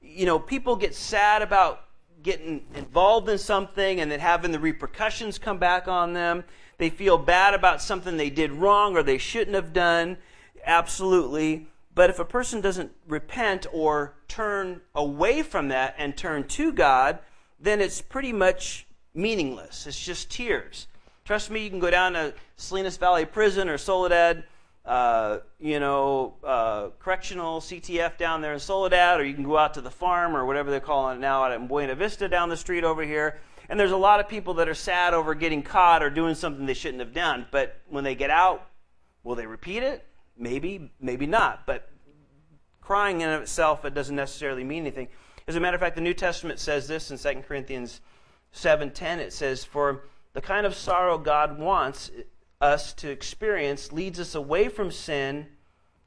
[0.00, 1.84] You know, people get sad about
[2.22, 6.44] getting involved in something and then having the repercussions come back on them.
[6.78, 10.18] They feel bad about something they did wrong or they shouldn't have done.
[10.64, 11.68] Absolutely.
[11.94, 17.18] But if a person doesn't repent or turn away from that and turn to God,
[17.58, 19.86] then it's pretty much meaningless.
[19.86, 20.86] It's just tears.
[21.24, 24.44] Trust me, you can go down to Salinas Valley Prison or Soledad,
[24.88, 29.74] uh, you know, uh, correctional CTF down there in Soledad, or you can go out
[29.74, 32.56] to the farm or whatever they're calling it now out in Buena Vista down the
[32.56, 33.38] street over here.
[33.68, 36.64] And there's a lot of people that are sad over getting caught or doing something
[36.64, 37.44] they shouldn't have done.
[37.50, 38.66] But when they get out,
[39.24, 40.06] will they repeat it?
[40.38, 41.66] Maybe, maybe not.
[41.66, 41.90] But
[42.80, 45.08] crying in itself, it doesn't necessarily mean anything.
[45.46, 48.00] As a matter of fact, the New Testament says this in 2 Corinthians
[48.54, 52.10] 7:10 it says for the kind of sorrow God wants
[52.60, 55.46] us to experience leads us away from sin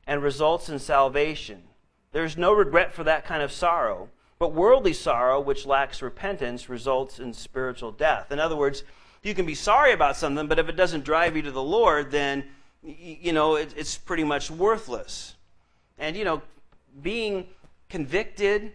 [0.05, 1.63] and results in salvation.
[2.11, 7.19] There's no regret for that kind of sorrow, but worldly sorrow which lacks repentance results
[7.19, 8.31] in spiritual death.
[8.31, 8.83] In other words,
[9.23, 12.11] you can be sorry about something, but if it doesn't drive you to the Lord,
[12.11, 12.43] then
[12.83, 15.35] you know it's pretty much worthless.
[15.97, 16.41] And you know,
[17.01, 17.47] being
[17.87, 18.73] convicted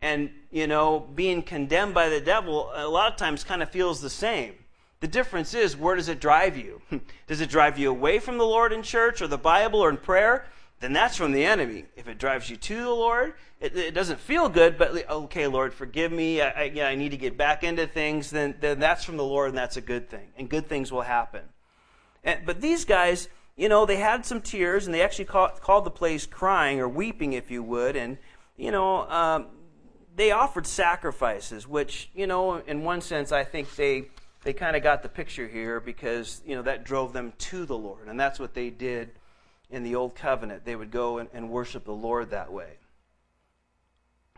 [0.00, 4.00] and you know being condemned by the devil a lot of times kind of feels
[4.00, 4.54] the same
[5.00, 6.82] the difference is where does it drive you?
[7.26, 9.96] Does it drive you away from the lord in church or the bible or in
[9.96, 10.44] prayer?
[10.80, 11.84] Then that's from the enemy.
[11.96, 15.72] If it drives you to the lord it, it doesn't feel good but okay lord
[15.72, 16.42] forgive me.
[16.42, 18.30] I, I, yeah, I need to get back into things.
[18.30, 21.02] Then, then that's from the lord and that's a good thing and good things will
[21.02, 21.42] happen.
[22.22, 25.84] And, but these guys you know they had some tears and they actually call, called
[25.84, 28.18] the place crying or weeping if you would and
[28.56, 29.46] you know um,
[30.16, 34.08] they offered sacrifices, which, you know, in one sense, I think they,
[34.42, 37.76] they kind of got the picture here because, you know, that drove them to the
[37.76, 38.08] Lord.
[38.08, 39.10] And that's what they did
[39.70, 40.64] in the Old Covenant.
[40.64, 42.78] They would go and, and worship the Lord that way.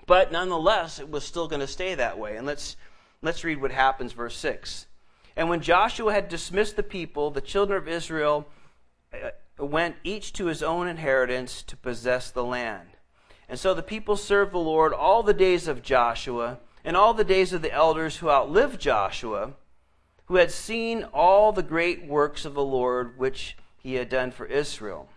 [0.07, 2.37] But nonetheless, it was still going to stay that way.
[2.37, 2.77] And let's,
[3.23, 4.87] let's read what happens, verse 6.
[5.37, 8.47] And when Joshua had dismissed the people, the children of Israel
[9.13, 9.31] uh,
[9.65, 12.89] went each to his own inheritance to possess the land.
[13.49, 17.25] And so the people served the Lord all the days of Joshua and all the
[17.25, 19.53] days of the elders who outlived Joshua,
[20.27, 24.47] who had seen all the great works of the Lord which he had done for
[24.47, 25.09] Israel.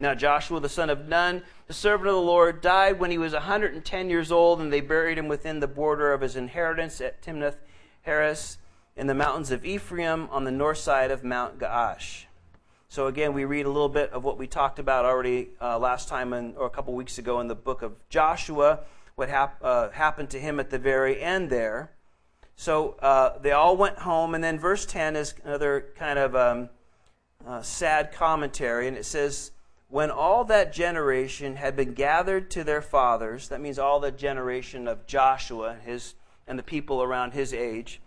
[0.00, 3.32] Now Joshua the son of Nun, the servant of the Lord, died when he was
[3.32, 7.22] a 110 years old, and they buried him within the border of his inheritance at
[7.22, 7.58] Timnath
[8.02, 8.58] Heres
[8.96, 12.24] in the mountains of Ephraim on the north side of Mount Gaash.
[12.88, 16.08] So again, we read a little bit of what we talked about already uh, last
[16.08, 18.80] time in, or a couple weeks ago in the book of Joshua,
[19.14, 21.92] what hap- uh, happened to him at the very end there.
[22.56, 26.68] So uh, they all went home, and then verse 10 is another kind of um,
[27.46, 29.50] uh, sad commentary, and it says,
[29.88, 34.86] When all that generation had been gathered to their fathers, that means all the generation
[34.86, 36.14] of Joshua, his
[36.46, 38.00] and the people around his age.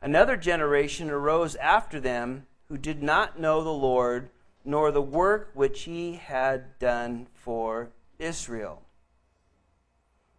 [0.00, 4.30] Another generation arose after them who did not know the Lord,
[4.64, 8.82] nor the work which he had done for Israel.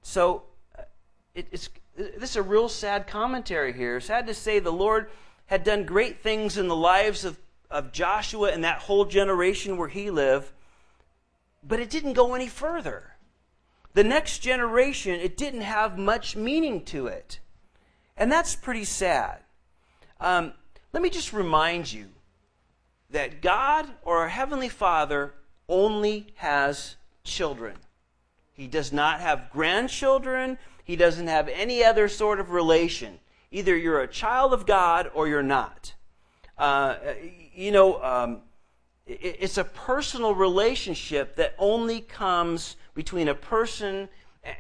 [0.02, 0.44] So,
[0.78, 0.84] uh,
[1.34, 3.99] it, it's, this is a real sad commentary here.
[3.99, 5.10] Sad to say, the Lord
[5.47, 9.88] had done great things in the lives of, of Joshua and that whole generation where
[9.88, 10.51] he lived,
[11.63, 13.15] but it didn't go any further.
[13.93, 17.39] The next generation, it didn't have much meaning to it.
[18.17, 19.39] And that's pretty sad.
[20.19, 20.53] Um,
[20.93, 22.08] let me just remind you
[23.10, 25.34] that God or our Heavenly Father
[25.69, 27.75] only has children.
[28.53, 30.58] He does not have grandchildren.
[30.86, 33.19] He doesn't have any other sort of relation.
[33.52, 35.95] Either you're a child of God or you're not.
[36.58, 36.95] Uh,
[37.54, 38.41] you know, um,
[39.08, 44.08] it, it's a personal relationship that only comes between a person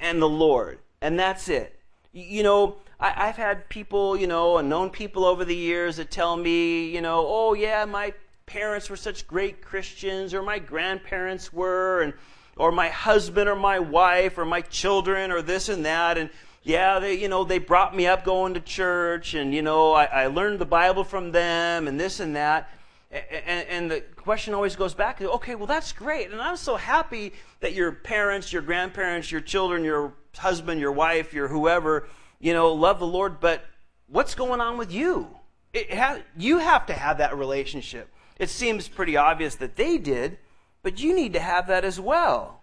[0.01, 1.79] and the Lord, and that's it.
[2.11, 6.09] You know, I, have had people, you know, and known people over the years that
[6.09, 8.13] tell me, you know, oh yeah, my
[8.45, 12.13] parents were such great Christians, or my grandparents were, and
[12.57, 16.29] or my husband or my wife or my children or this and that, and
[16.63, 20.05] yeah, they, you know, they brought me up going to church, and you know, I,
[20.05, 22.69] I learned the Bible from them, and this and that.
[23.11, 26.31] And, and, the question always goes back okay, well, that's great.
[26.31, 31.31] And I'm so happy that your parents, your grandparents, your children, your husband, your wife,
[31.33, 33.63] your whoever, you know, love the Lord, but
[34.07, 35.29] what's going on with you?
[35.75, 38.11] Ha- you have to have that relationship.
[38.37, 40.39] It seems pretty obvious that they did,
[40.85, 42.61] but you need to have that as well.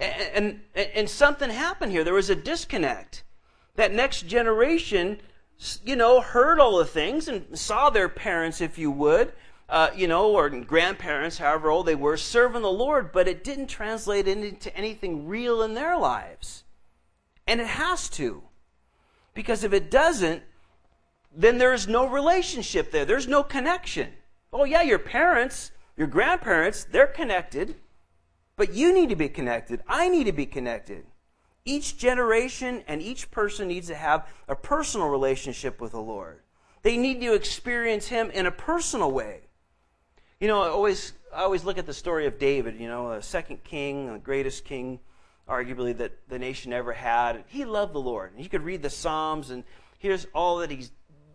[0.00, 2.02] And, and, and something happened here.
[2.02, 3.22] There was a disconnect.
[3.76, 5.20] That next generation,
[5.84, 9.32] you know, heard all the things and saw their parents, if you would,
[9.68, 13.68] uh, you know, or grandparents, however old they were, serving the Lord, but it didn't
[13.68, 16.64] translate into anything real in their lives.
[17.46, 18.42] And it has to.
[19.34, 20.42] Because if it doesn't,
[21.32, 23.04] then there's no relationship there.
[23.04, 24.14] There's no connection.
[24.52, 27.74] Oh, yeah, your parents, your grandparents, they're connected,
[28.56, 29.82] but you need to be connected.
[29.86, 31.04] I need to be connected.
[31.66, 36.40] Each generation and each person needs to have a personal relationship with the Lord.
[36.80, 39.40] They need to experience Him in a personal way.
[40.40, 43.20] You know, I always, I always look at the story of David, you know, the
[43.20, 45.00] second king, the greatest king,
[45.46, 47.44] arguably, that the nation ever had.
[47.46, 48.32] He loved the Lord.
[48.32, 49.64] And you could read the Psalms, and
[49.98, 50.92] here's all that he's,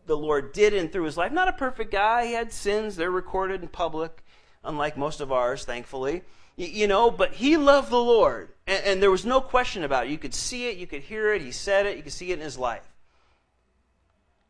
[0.07, 1.31] the Lord did in through his life.
[1.31, 2.25] Not a perfect guy.
[2.25, 2.95] He had sins.
[2.95, 4.23] They're recorded in public,
[4.65, 6.23] unlike most of ours, thankfully.
[6.57, 8.49] You, know, but he loved the Lord.
[8.65, 10.11] And, and there was no question about it.
[10.11, 10.77] You could see it.
[10.77, 11.41] You could hear it.
[11.41, 11.97] He said it.
[11.97, 12.87] You could see it in his life.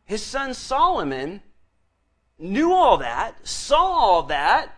[0.05, 1.41] His son Solomon
[2.37, 4.75] knew all that, saw all that,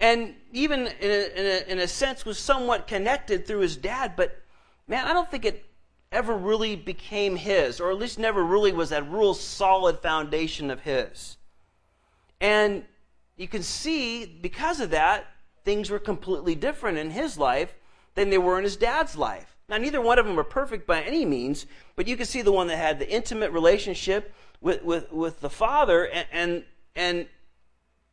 [0.00, 4.14] and even in a, in a, in a sense was somewhat connected through his dad,
[4.16, 4.42] but
[4.86, 5.64] man, I don't think it
[6.10, 10.80] ever really became his, or at least never really was that real solid foundation of
[10.80, 11.36] his.
[12.40, 12.84] And
[13.38, 15.26] you can see, because of that,
[15.64, 17.72] things were completely different in his life
[18.14, 19.56] than they were in his dad's life.
[19.68, 22.52] Now, neither one of them were perfect by any means, but you can see the
[22.52, 26.64] one that had the intimate relationship with, with, with the father and, and
[26.96, 27.26] and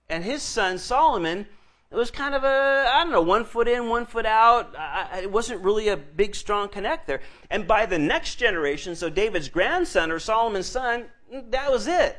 [0.08, 1.48] and his son Solomon.
[1.92, 4.76] It was kind of a I don't know one foot in one foot out.
[4.78, 7.22] I, it wasn't really a big strong connect there.
[7.50, 12.18] And by the next generation so David's grandson or Solomon's son that was it.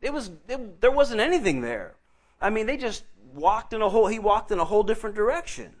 [0.00, 1.96] It was it, there wasn't anything there
[2.44, 3.04] I mean they just
[3.34, 5.74] walked in a whole he walked in a whole different direction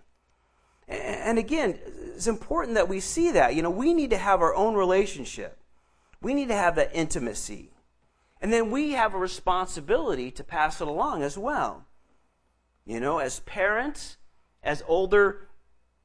[0.88, 1.78] and again
[2.14, 5.58] it's important that we see that you know we need to have our own relationship
[6.20, 7.74] we need to have that intimacy
[8.44, 11.86] and then we have a responsibility to pass it along as well.
[12.84, 14.18] You know, as parents,
[14.62, 15.48] as older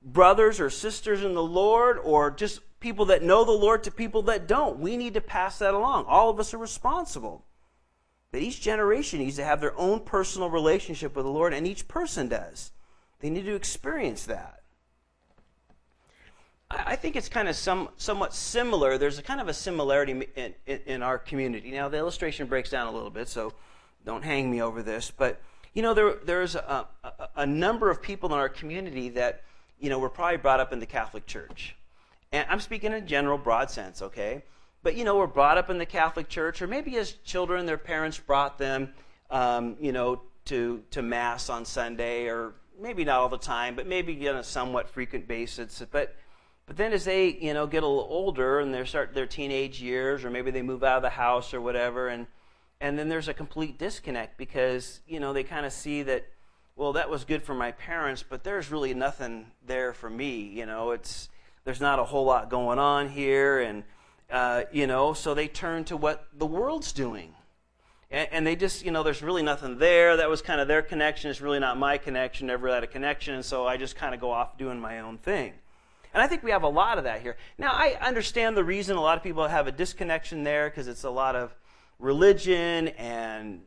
[0.02, 4.22] brothers or sisters in the Lord, or just people that know the Lord to people
[4.22, 6.06] that don't, we need to pass that along.
[6.08, 7.44] All of us are responsible.
[8.32, 11.88] But each generation needs to have their own personal relationship with the Lord, and each
[11.88, 12.72] person does.
[13.20, 14.60] They need to experience that.
[16.72, 19.00] I think it's kind of some, somewhat similar.
[19.00, 21.72] There's a kind of a similarity in, in, in, our community.
[21.72, 23.54] Now, the illustration breaks down a little bit, so
[24.06, 25.12] don't hang me over this.
[25.12, 25.42] But,
[25.74, 29.42] you know, there, there's a, a, a number of people in our community that,
[29.80, 31.76] you know, were probably brought up in the Catholic Church.
[32.32, 34.44] And I'm speaking in a general, broad sense, okay?
[34.82, 37.78] But, you know, were brought up in the Catholic Church, or maybe as children, their
[37.78, 38.94] parents brought them,
[39.30, 43.88] um, you know, to, to Mass on Sunday, or maybe not all the time, but
[43.88, 45.84] maybe on a somewhat frequent basis.
[45.92, 46.16] But,
[46.66, 49.82] but then as they, you know, get a little older and they start their teenage
[49.82, 52.28] years, or maybe they move out of the house or whatever, and
[52.82, 56.28] and then there's a complete disconnect because you know they kind of see that,
[56.76, 60.44] well, that was good for my parents, but there's really nothing there for me.
[60.44, 61.28] You know, it's
[61.66, 63.84] there's not a whole lot going on here, and
[64.32, 67.34] uh, you know, so they turn to what the world's doing.
[68.12, 70.18] And, and, they just, you know, there's really nothing there.
[70.18, 71.30] That was kind of their connection.
[71.30, 72.48] It's really not my connection.
[72.48, 73.36] Never had a connection.
[73.36, 75.54] And so I just kind of go off doing my own thing.
[76.14, 77.38] And I think we have a lot of that here.
[77.60, 81.04] Now, I understand the reason a lot of people have a disconnection there because it's
[81.04, 81.56] a lot of
[82.00, 83.62] religion and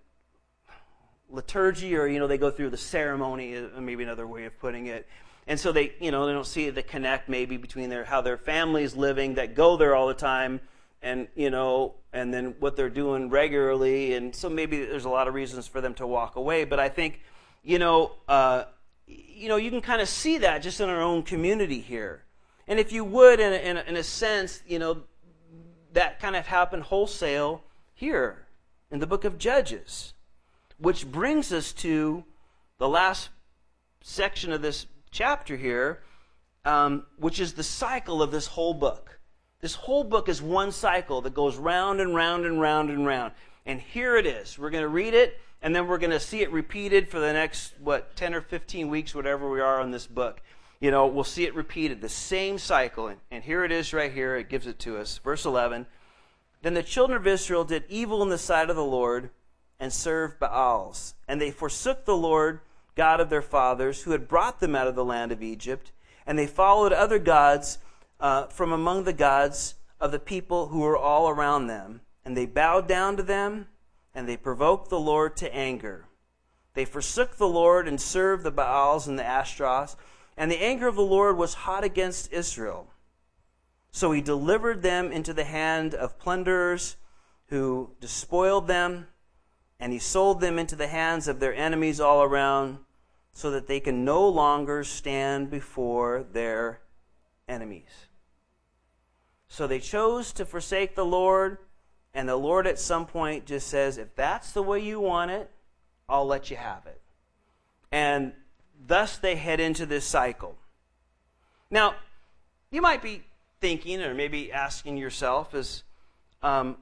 [1.30, 4.86] liturgy, or, you know, they go through the ceremony, uh, maybe another way of putting
[4.86, 5.06] it.
[5.47, 8.36] And so they, you know, they don't see the connect maybe between their how their
[8.36, 10.61] family's living that go there all the time
[11.03, 14.14] and, you know, and then what they're doing regularly.
[14.14, 16.64] And so maybe there's a lot of reasons for them to walk away.
[16.64, 17.20] But I think,
[17.62, 18.64] you know, uh,
[19.07, 22.22] you know, you can kind of see that just in our own community here.
[22.68, 25.03] And if you would, in a, in a, in a sense, you know,
[25.93, 28.47] that kind of happened wholesale here
[28.90, 30.14] in the book of Judges,
[30.78, 32.24] which brings us to
[32.78, 33.30] the last
[34.03, 36.02] section of this chapter here,
[36.64, 39.20] um, which is the cycle of this whole book.
[39.60, 43.32] This whole book is one cycle that goes round and round and round and round.
[43.64, 44.58] And here it is.
[44.58, 47.32] We're going to read it, and then we're going to see it repeated for the
[47.32, 50.40] next, what, 10 or 15 weeks, whatever we are on this book.
[50.80, 53.06] You know, we'll see it repeated, the same cycle.
[53.06, 54.34] And, and here it is right here.
[54.34, 55.18] It gives it to us.
[55.18, 55.86] Verse 11.
[56.62, 59.30] Then the children of Israel did evil in the sight of the Lord
[59.78, 61.14] and served Baals.
[61.28, 62.60] And they forsook the Lord
[62.95, 65.93] God of their fathers, who had brought them out of the land of Egypt,
[66.26, 67.78] and they followed other gods
[68.20, 72.01] uh, from among the gods of the people who were all around them.
[72.24, 73.66] And they bowed down to them,
[74.14, 76.07] and they provoked the Lord to anger.
[76.74, 79.97] They forsook the Lord and served the Baals and the Ashtaroths,
[80.36, 82.88] and the anger of the Lord was hot against Israel.
[83.90, 86.97] So he delivered them into the hand of plunderers
[87.49, 89.09] who despoiled them
[89.83, 92.78] and he sold them into the hands of their enemies all around
[93.33, 96.78] so that they can no longer stand before their
[97.49, 98.07] enemies.
[99.49, 101.59] So they chose to forsake the Lord,
[102.14, 105.51] and the Lord at some point just says, If that's the way you want it,
[106.09, 107.01] I'll let you have it.
[107.91, 108.35] And
[108.87, 110.57] thus they head into this cycle.
[111.72, 111.97] Now,
[112.70, 113.24] you might be
[113.61, 115.83] thinking, or maybe asking yourself, is,
[116.41, 116.76] um,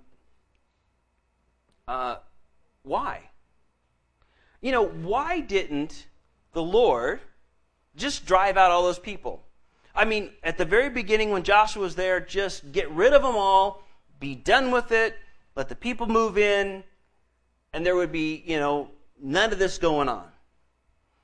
[1.89, 2.17] uh,
[2.83, 3.31] why?
[4.61, 6.07] You know, why didn't
[6.53, 7.21] the Lord
[7.97, 9.43] just drive out all those people?
[9.95, 13.37] I mean, at the very beginning when Joshua was there, just get rid of them
[13.37, 13.85] all,
[14.19, 15.17] be done with it,
[15.57, 16.85] let the people move in,
[17.73, 20.27] and there would be, you know, none of this going on.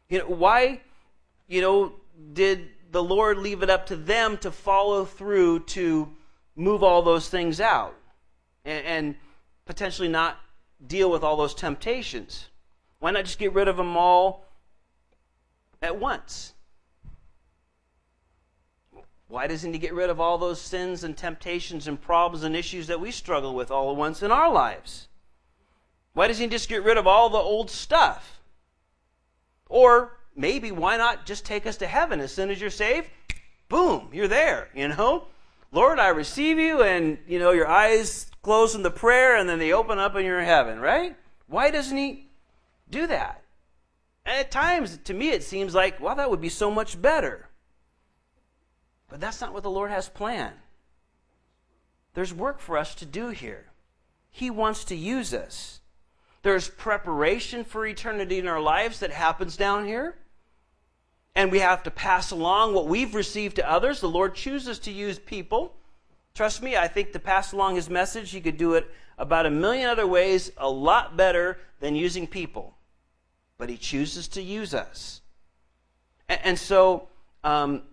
[0.09, 0.80] You know, why,
[1.46, 1.92] you know,
[2.32, 6.11] did the Lord leave it up to them to follow through to
[6.54, 7.94] move all those things out
[8.64, 9.14] and, and
[9.64, 10.38] potentially not
[10.85, 12.49] deal with all those temptations?
[12.99, 14.47] Why not just get rid of them all
[15.83, 16.55] at once?
[19.29, 22.87] Why doesn't he get rid of all those sins and temptations and problems and issues
[22.87, 25.09] that we struggle with all at once in our lives?
[26.12, 28.41] Why doesn't he just get rid of all the old stuff?
[29.68, 33.11] Or maybe why not just take us to heaven as soon as you're saved?
[33.68, 35.24] Boom, you're there, you know?
[35.72, 39.59] Lord, I receive you, and, you know, your eyes close in the prayer, and then
[39.59, 41.16] they open up and you're in heaven, right?
[41.49, 42.28] Why doesn't he
[42.88, 43.42] do that?
[44.24, 47.49] And at times, to me, it seems like, well, that would be so much better.
[49.09, 50.55] But that's not what the Lord has planned.
[52.14, 53.72] There's work for us to do here.
[54.30, 55.80] He wants to use us.
[56.44, 60.18] There's preparation for eternity in our lives that happens down here.
[61.34, 64.01] And we have to pass along what we've received to others.
[64.01, 65.74] The Lord chooses to use people
[66.37, 69.51] Trust me, I think to pass along his message, he could do it about a
[69.51, 72.76] million other ways, a lot better than using people.
[73.57, 75.22] But he chooses to use us.
[76.28, 77.09] And, and so
[77.43, 77.84] um,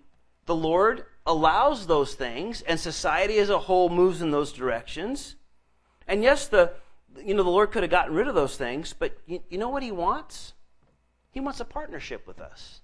[0.45, 5.37] the Lord allows those things, and society as a whole moves in those directions.
[6.05, 6.73] And yes, the
[7.23, 9.69] you know the Lord could have gotten rid of those things, but you, you know
[9.69, 10.51] what He wants?
[11.31, 12.81] He wants a partnership with us,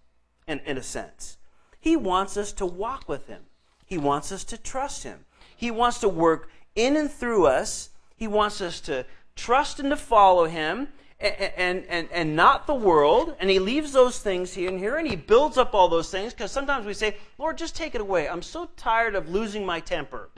[0.47, 1.38] in, in a sense.
[1.82, 3.41] He wants us to walk with Him.
[3.86, 5.26] He wants us to trust Him.
[5.60, 7.89] He wants to work in and through us.
[8.16, 9.05] He wants us to
[9.36, 10.88] trust and to follow Him
[11.20, 13.36] and, and, and, not the world.
[13.41, 16.34] And He leaves those things here and here and He builds up all those things
[16.34, 18.30] because sometimes we say, Lord, just take it away.
[18.30, 20.30] I'm so tired of losing my temper.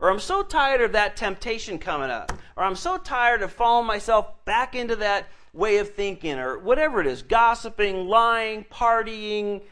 [0.00, 2.32] Or I'm so tired of that temptation coming up.
[2.56, 7.00] Or I'm so tired of falling myself back into that way of thinking or whatever
[7.00, 9.62] it is gossiping, lying, partying,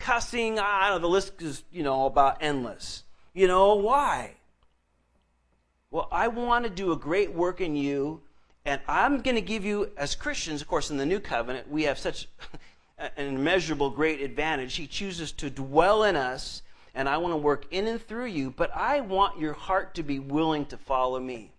[0.00, 0.58] cussing.
[0.58, 3.04] I don't know, the list is, you know, about endless.
[3.34, 4.34] You know, why?
[5.90, 8.20] Well, I want to do a great work in you,
[8.64, 11.84] and I'm going to give you, as Christians, of course, in the new covenant, we
[11.84, 12.28] have such
[12.98, 14.76] an immeasurable great advantage.
[14.76, 16.62] He chooses to dwell in us
[16.98, 20.02] and I want to work in and through you, but I want your heart to
[20.02, 21.52] be willing to follow me.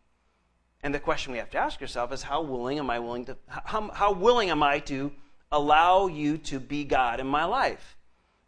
[0.84, 3.38] And the question we have to ask ourselves is how willing am I willing to
[3.48, 5.14] how, how willing am I to
[5.50, 7.98] allow you to be God in my life?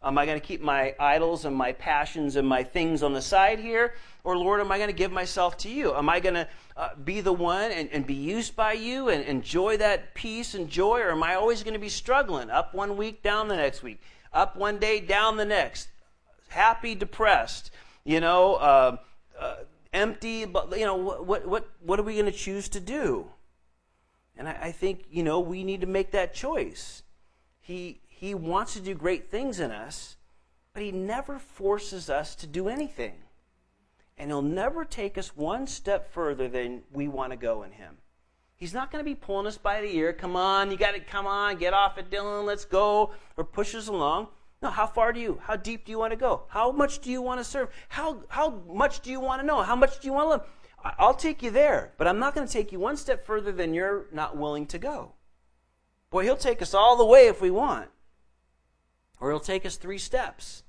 [0.03, 3.21] Am I going to keep my idols and my passions and my things on the
[3.21, 3.93] side here?
[4.23, 5.95] Or, Lord, am I going to give myself to you?
[5.95, 6.47] Am I going to
[6.77, 10.69] uh, be the one and, and be used by you and enjoy that peace and
[10.69, 10.99] joy?
[10.99, 13.99] Or am I always going to be struggling up one week, down the next week,
[14.31, 15.89] up one day, down the next,
[16.49, 17.71] happy, depressed,
[18.03, 18.97] you know, uh,
[19.39, 19.55] uh,
[19.91, 20.45] empty?
[20.45, 23.25] But, you know, what, what, what are we going to choose to do?
[24.37, 27.01] And I, I think, you know, we need to make that choice.
[27.59, 30.15] He, he wants to do great things in us,
[30.73, 33.13] but He never forces us to do anything.
[34.21, 37.97] And He'll never take us one step further than we want to go in Him.
[38.55, 40.13] He's not going to be pulling us by the ear.
[40.13, 43.73] Come on, you got to come on, get off it, Dylan, let's go, or push
[43.73, 44.27] us along.
[44.61, 46.43] No, how far do you, how deep do you want to go?
[46.49, 47.69] How much do you want to serve?
[47.89, 49.63] How, how much do you want to know?
[49.63, 50.47] How much do you want to love?
[50.99, 53.73] I'll take you there, but I'm not going to take you one step further than
[53.73, 55.13] you're not willing to go.
[56.11, 57.89] Boy, he'll take us all the way if we want
[59.19, 60.61] or he'll take us three steps.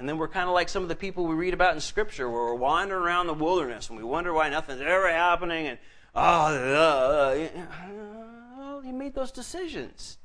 [0.00, 2.30] And then we're kind of like some of the people we read about in Scripture
[2.30, 5.78] where we're wandering around the wilderness and we wonder why nothing's ever happening and,
[6.14, 10.16] oh, uh, he made those decisions.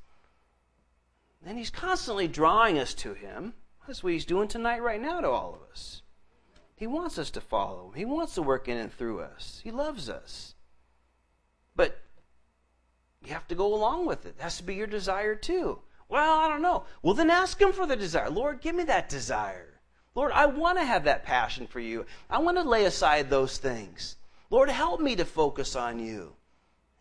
[1.45, 3.53] And he's constantly drawing us to him.
[3.85, 6.01] That's what he's doing tonight, right now, to all of us.
[6.77, 7.95] He wants us to follow him.
[7.95, 9.59] He wants to work in and through us.
[9.61, 10.55] He loves us.
[11.75, 11.99] But
[13.21, 14.35] you have to go along with it.
[14.39, 15.79] It has to be your desire too.
[16.07, 16.83] Well, I don't know.
[17.01, 18.29] Well, then ask Him for the desire.
[18.29, 19.79] Lord, give me that desire.
[20.13, 22.05] Lord, I want to have that passion for you.
[22.29, 24.15] I want to lay aside those things.
[24.49, 26.33] Lord, help me to focus on you.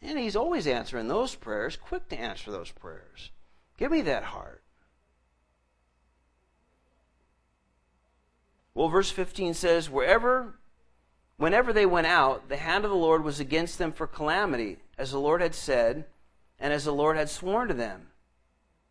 [0.03, 3.31] And He's always answering those prayers, quick to answer those prayers.
[3.79, 4.63] Give me that heart.
[8.75, 10.59] Well, verse 15 says, Wherever,
[11.37, 15.13] whenever they went out, the hand of the Lord was against them for calamity, as
[15.13, 16.07] the Lord had said,
[16.59, 18.09] and as the Lord had sworn to them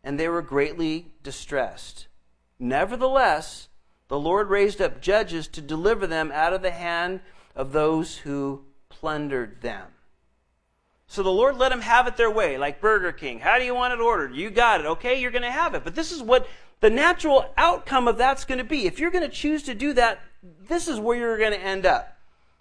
[0.04, 2.06] and they were greatly distressed.
[2.58, 3.68] Nevertheless,
[4.08, 7.20] the Lord raised up judges to deliver them out of the hand
[7.56, 9.86] of those who plundered them.
[11.06, 13.40] So the Lord let them have it their way, like Burger King.
[13.40, 14.34] How do you want it ordered?
[14.34, 14.86] You got it.
[14.86, 15.84] Okay, you're going to have it.
[15.84, 16.46] But this is what
[16.80, 18.86] the natural outcome of that's going to be.
[18.86, 21.86] If you're going to choose to do that, this is where you're going to end
[21.86, 22.13] up.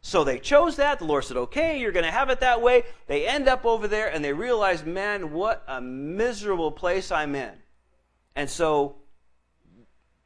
[0.05, 0.99] So they chose that.
[0.99, 2.83] The Lord said, okay, you're going to have it that way.
[3.07, 7.53] They end up over there and they realize, man, what a miserable place I'm in.
[8.35, 8.97] And so,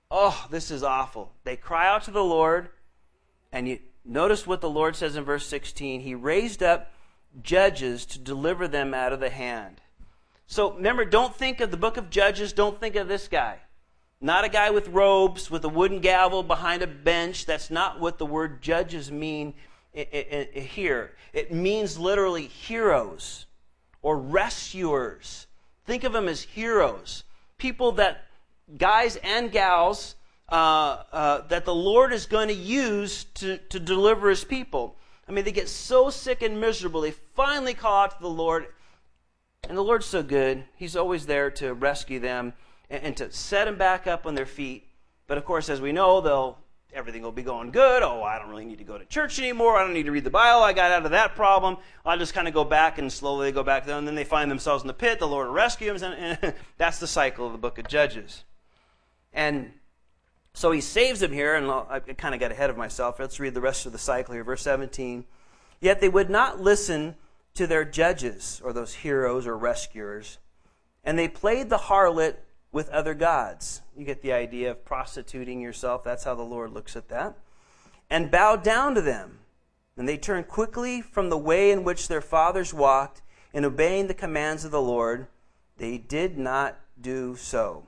[0.09, 1.31] oh, this is awful.
[1.43, 2.69] They cry out to the Lord.
[3.51, 6.91] And you notice what the Lord says in verse 16 He raised up
[7.43, 9.79] judges to deliver them out of the hand.
[10.47, 13.59] So remember, don't think of the book of Judges, don't think of this guy.
[14.19, 17.45] Not a guy with robes, with a wooden gavel behind a bench.
[17.45, 19.53] That's not what the word judges mean
[19.93, 21.13] here.
[21.33, 23.45] It means literally heroes
[24.01, 25.45] or rescuers.
[25.85, 27.23] Think of them as heroes.
[27.57, 28.25] People that,
[28.77, 30.15] guys and gals,
[30.49, 34.95] uh, uh, that the Lord is going to use to, to deliver his people.
[35.27, 38.67] I mean, they get so sick and miserable, they finally call out to the Lord.
[39.67, 42.53] And the Lord's so good, He's always there to rescue them
[42.89, 44.87] and, and to set them back up on their feet.
[45.27, 46.57] But of course, as we know, they'll
[46.93, 48.01] everything will be going good.
[48.01, 49.77] Oh, I don't really need to go to church anymore.
[49.77, 50.63] I don't need to read the Bible.
[50.63, 51.77] I got out of that problem.
[52.05, 53.97] I'll just kind of go back and slowly go back there.
[53.97, 55.19] And then they find themselves in the pit.
[55.19, 56.13] The Lord will rescue them.
[56.13, 58.43] And that's the cycle of the book of Judges.
[59.33, 59.71] And
[60.53, 61.55] so he saves them here.
[61.55, 63.19] And I kind of got ahead of myself.
[63.19, 64.43] Let's read the rest of the cycle here.
[64.43, 65.25] Verse 17.
[65.79, 67.15] Yet they would not listen
[67.53, 70.39] to their judges or those heroes or rescuers.
[71.03, 72.37] And they played the harlot
[72.77, 73.81] with other gods.
[73.97, 76.03] You get the idea of prostituting yourself.
[76.03, 77.35] That's how the Lord looks at that.
[78.07, 79.39] And bow down to them.
[79.97, 84.13] And they turned quickly from the way in which their fathers walked in obeying the
[84.13, 85.25] commands of the Lord.
[85.77, 87.87] They did not do so.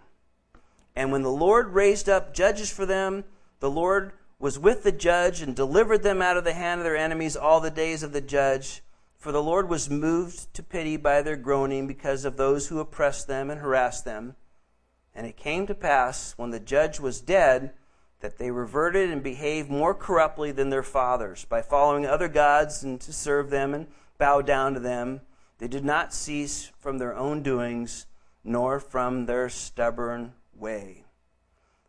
[0.96, 3.26] And when the Lord raised up judges for them,
[3.60, 6.98] the Lord was with the judge and delivered them out of the hand of their
[6.98, 8.82] enemies all the days of the judge.
[9.20, 13.28] For the Lord was moved to pity by their groaning because of those who oppressed
[13.28, 14.36] them and harassed them.
[15.20, 17.74] And it came to pass, when the judge was dead,
[18.22, 23.02] that they reverted and behaved more corruptly than their fathers, by following other gods and
[23.02, 25.20] to serve them and bow down to them.
[25.58, 28.06] They did not cease from their own doings,
[28.46, 31.04] nor from their stubborn way.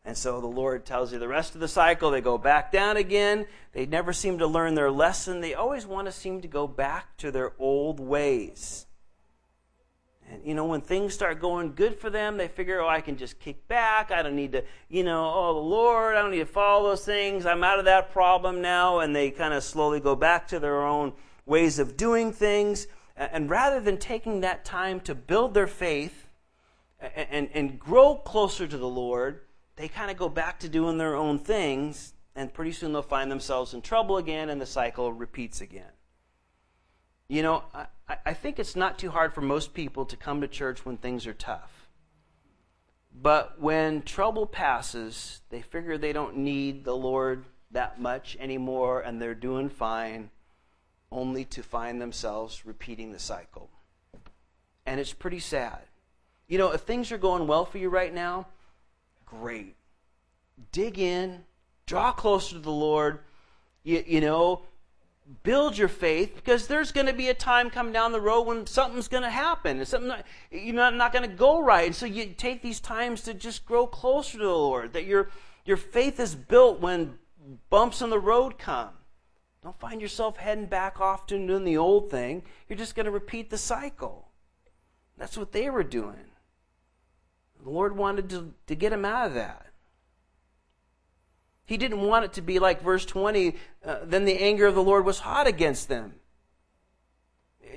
[0.05, 2.97] And so the Lord tells you the rest of the cycle, they go back down
[2.97, 3.47] again.
[3.71, 5.41] They never seem to learn their lesson.
[5.41, 8.87] They always want to seem to go back to their old ways.
[10.31, 13.17] And, you know, when things start going good for them, they figure, oh, I can
[13.17, 14.13] just kick back.
[14.13, 17.05] I don't need to, you know, oh, the Lord, I don't need to follow those
[17.05, 17.47] things.
[17.47, 19.01] I'm out of that problem now.
[19.01, 21.13] And they kind of slowly go back to their own
[21.47, 22.87] ways of doing things.
[23.17, 26.29] And rather than taking that time to build their faith
[27.01, 29.41] and, and, and grow closer to the Lord,
[29.77, 32.15] they kind of go back to doing their own things.
[32.37, 35.91] And pretty soon they'll find themselves in trouble again, and the cycle repeats again.
[37.29, 37.87] You know, I,
[38.25, 41.27] I think it's not too hard for most people to come to church when things
[41.27, 41.89] are tough.
[43.13, 49.21] But when trouble passes, they figure they don't need the Lord that much anymore and
[49.21, 50.31] they're doing fine,
[51.13, 53.71] only to find themselves repeating the cycle.
[54.87, 55.81] And it's pretty sad.
[56.49, 58.47] You know, if things are going well for you right now,
[59.25, 59.77] great.
[60.73, 61.45] Dig in,
[61.87, 63.21] draw closer to the Lord.
[63.83, 64.63] You, you know,
[65.43, 68.67] build your faith because there's going to be a time coming down the road when
[68.67, 71.87] something's going to happen and something not, you're not, not going to go right.
[71.87, 75.31] And so you take these times to just grow closer to the lord that your
[75.65, 77.19] your faith is built when
[77.69, 78.91] bumps in the road come.
[79.63, 82.43] Don't find yourself heading back off to doing the old thing.
[82.69, 84.29] You're just going to repeat the cycle.
[85.19, 86.31] That's what they were doing.
[87.63, 89.70] The lord wanted to, to get them out of that
[91.71, 93.55] he didn't want it to be like verse 20,
[93.85, 96.15] uh, then the anger of the Lord was hot against them.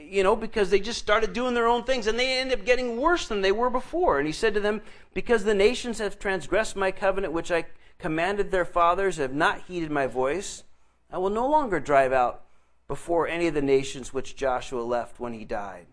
[0.01, 2.99] You know, because they just started doing their own things and they ended up getting
[2.99, 4.17] worse than they were before.
[4.17, 4.81] And he said to them,
[5.13, 7.67] Because the nations have transgressed my covenant, which I
[7.99, 10.63] commanded their fathers, have not heeded my voice,
[11.11, 12.45] I will no longer drive out
[12.87, 15.85] before any of the nations which Joshua left when he died,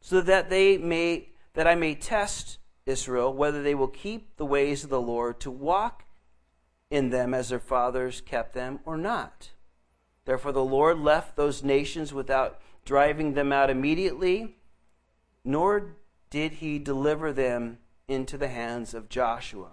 [0.00, 4.82] so that they may that I may test Israel whether they will keep the ways
[4.82, 6.04] of the Lord to walk
[6.92, 9.48] in them as their fathers kept them or not.
[10.26, 14.58] Therefore, the Lord left those nations without driving them out immediately,
[15.42, 15.96] nor
[16.28, 17.78] did he deliver them
[18.08, 19.70] into the hands of Joshua.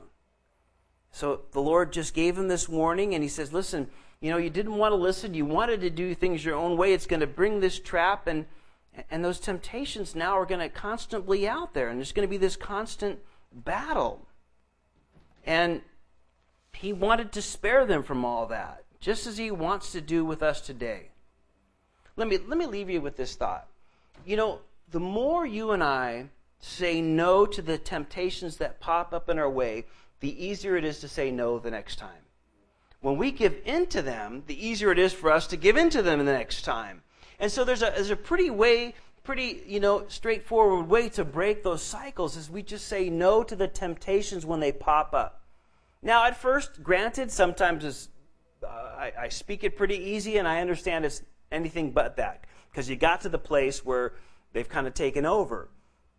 [1.11, 3.89] So the Lord just gave him this warning, and he says, Listen,
[4.22, 5.34] you know, you didn't want to listen.
[5.34, 6.93] You wanted to do things your own way.
[6.93, 8.45] It's going to bring this trap, and,
[9.11, 12.38] and those temptations now are going to constantly out there, and there's going to be
[12.38, 13.20] this constant
[13.51, 14.26] battle.
[15.45, 15.82] And
[16.74, 20.41] he wanted to spare them from all that, just as he wants to do with
[20.41, 21.09] us today.
[22.15, 23.67] Let me, let me leave you with this thought.
[24.26, 24.59] You know,
[24.91, 29.49] the more you and I say no to the temptations that pop up in our
[29.49, 29.86] way,
[30.20, 32.09] the easier it is to say no the next time.
[33.01, 35.89] When we give in to them, the easier it is for us to give in
[35.91, 37.01] to them the next time.
[37.39, 41.63] And so there's a, there's a pretty way, pretty, you know, straightforward way to break
[41.63, 45.39] those cycles is we just say no to the temptations when they pop up.
[46.02, 48.10] Now, at first, granted, sometimes
[48.64, 51.22] uh, I, I speak it pretty easy and I understand it's
[51.52, 54.14] anything but that because you got to the place where
[54.54, 55.70] they've kind of taken over.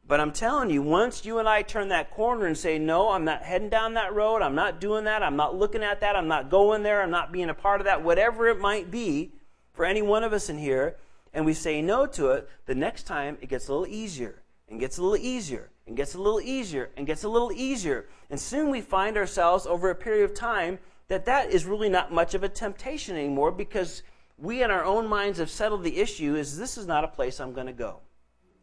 [0.06, 3.24] But I'm telling you, once you and I turn that corner and say, no, I'm
[3.24, 6.26] not heading down that road, I'm not doing that, I'm not looking at that, I'm
[6.26, 9.32] not going there, I'm not being a part of that, whatever it might be
[9.72, 10.96] for any one of us in here,
[11.32, 14.80] and we say no to it, the next time it gets a little easier and
[14.80, 18.06] gets a little easier and gets a little easier and gets a little easier.
[18.30, 20.78] And soon we find ourselves over a period of time
[21.08, 24.04] that that is really not much of a temptation anymore because
[24.38, 27.40] we in our own minds have settled the issue is this is not a place
[27.40, 27.98] I'm going to go.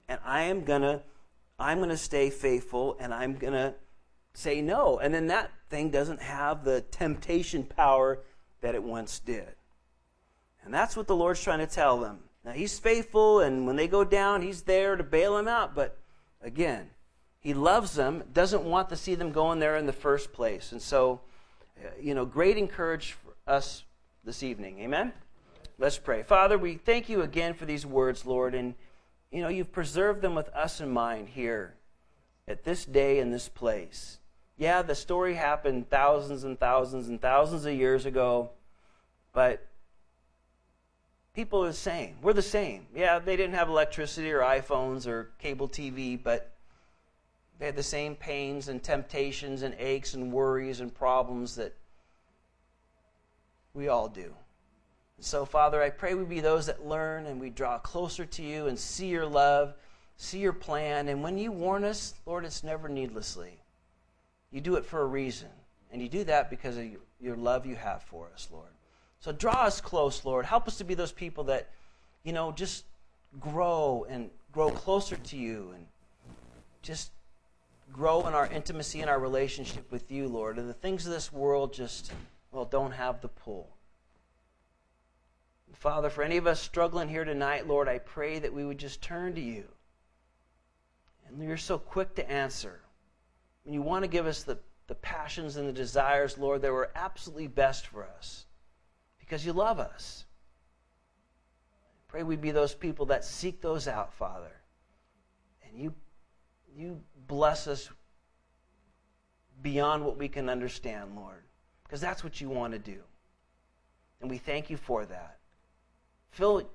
[0.07, 1.01] And I am going to
[1.59, 3.75] I'm going to stay faithful and I'm going to
[4.33, 4.97] say no.
[4.99, 8.19] And then that thing doesn't have the temptation power
[8.61, 9.53] that it once did.
[10.63, 12.19] And that's what the Lord's trying to tell them.
[12.45, 15.75] Now, He's faithful, and when they go down, He's there to bail them out.
[15.75, 15.97] But
[16.41, 16.91] again,
[17.39, 20.71] he loves them, doesn't want to see them going there in the first place.
[20.71, 21.21] And so,
[21.79, 23.83] uh, you know, great encourage for us
[24.23, 24.79] this evening.
[24.79, 25.13] Amen?
[25.79, 26.23] Let's pray.
[26.23, 28.55] Father, we thank you again for these words, Lord.
[28.55, 28.73] And,
[29.31, 31.75] you know, you've preserved them with us in mind here
[32.47, 34.19] at this day and this place.
[34.57, 38.49] Yeah, the story happened thousands and thousands and thousands of years ago,
[39.31, 39.67] but
[41.35, 42.15] people are the same.
[42.23, 42.87] We're the same.
[42.95, 46.56] Yeah, they didn't have electricity or iPhones or cable TV, but
[47.59, 51.73] they had the same pains and temptations and aches and worries and problems that
[53.73, 54.33] we all do.
[55.19, 58.67] So, Father, I pray we be those that learn and we draw closer to you
[58.67, 59.73] and see your love,
[60.15, 61.07] see your plan.
[61.07, 63.59] And when you warn us, Lord, it's never needlessly.
[64.51, 65.49] You do it for a reason.
[65.91, 66.85] And you do that because of
[67.19, 68.69] your love you have for us, Lord.
[69.19, 70.45] So draw us close, Lord.
[70.45, 71.69] Help us to be those people that,
[72.23, 72.85] you know, just
[73.39, 75.85] grow and grow closer to you and
[76.83, 77.11] just
[77.91, 80.57] grow in our intimacy and our relationship with you, Lord.
[80.57, 82.11] And the things of this world just,
[82.51, 83.69] well, don't have the pull.
[85.73, 89.01] Father, for any of us struggling here tonight, Lord, I pray that we would just
[89.01, 89.65] turn to you
[91.27, 92.79] And you're so quick to answer.
[93.65, 94.57] And you want to give us the,
[94.87, 98.45] the passions and the desires, Lord, that were absolutely best for us
[99.19, 100.25] because you love us.
[102.07, 104.55] Pray we be those people that seek those out, Father.
[105.67, 105.93] And you,
[106.75, 107.89] you bless us
[109.61, 111.43] beyond what we can understand, Lord,
[111.83, 112.99] because that's what you want to do.
[114.21, 115.37] And we thank you for that.
[116.31, 116.69] Fill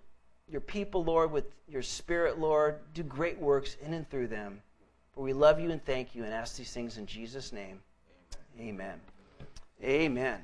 [0.48, 2.76] your people, Lord, with your spirit, Lord.
[2.94, 4.60] Do great works in and through them.
[5.14, 7.80] For we love you and thank you and ask these things in Jesus' name.
[8.58, 9.00] Amen.
[9.82, 10.38] Amen.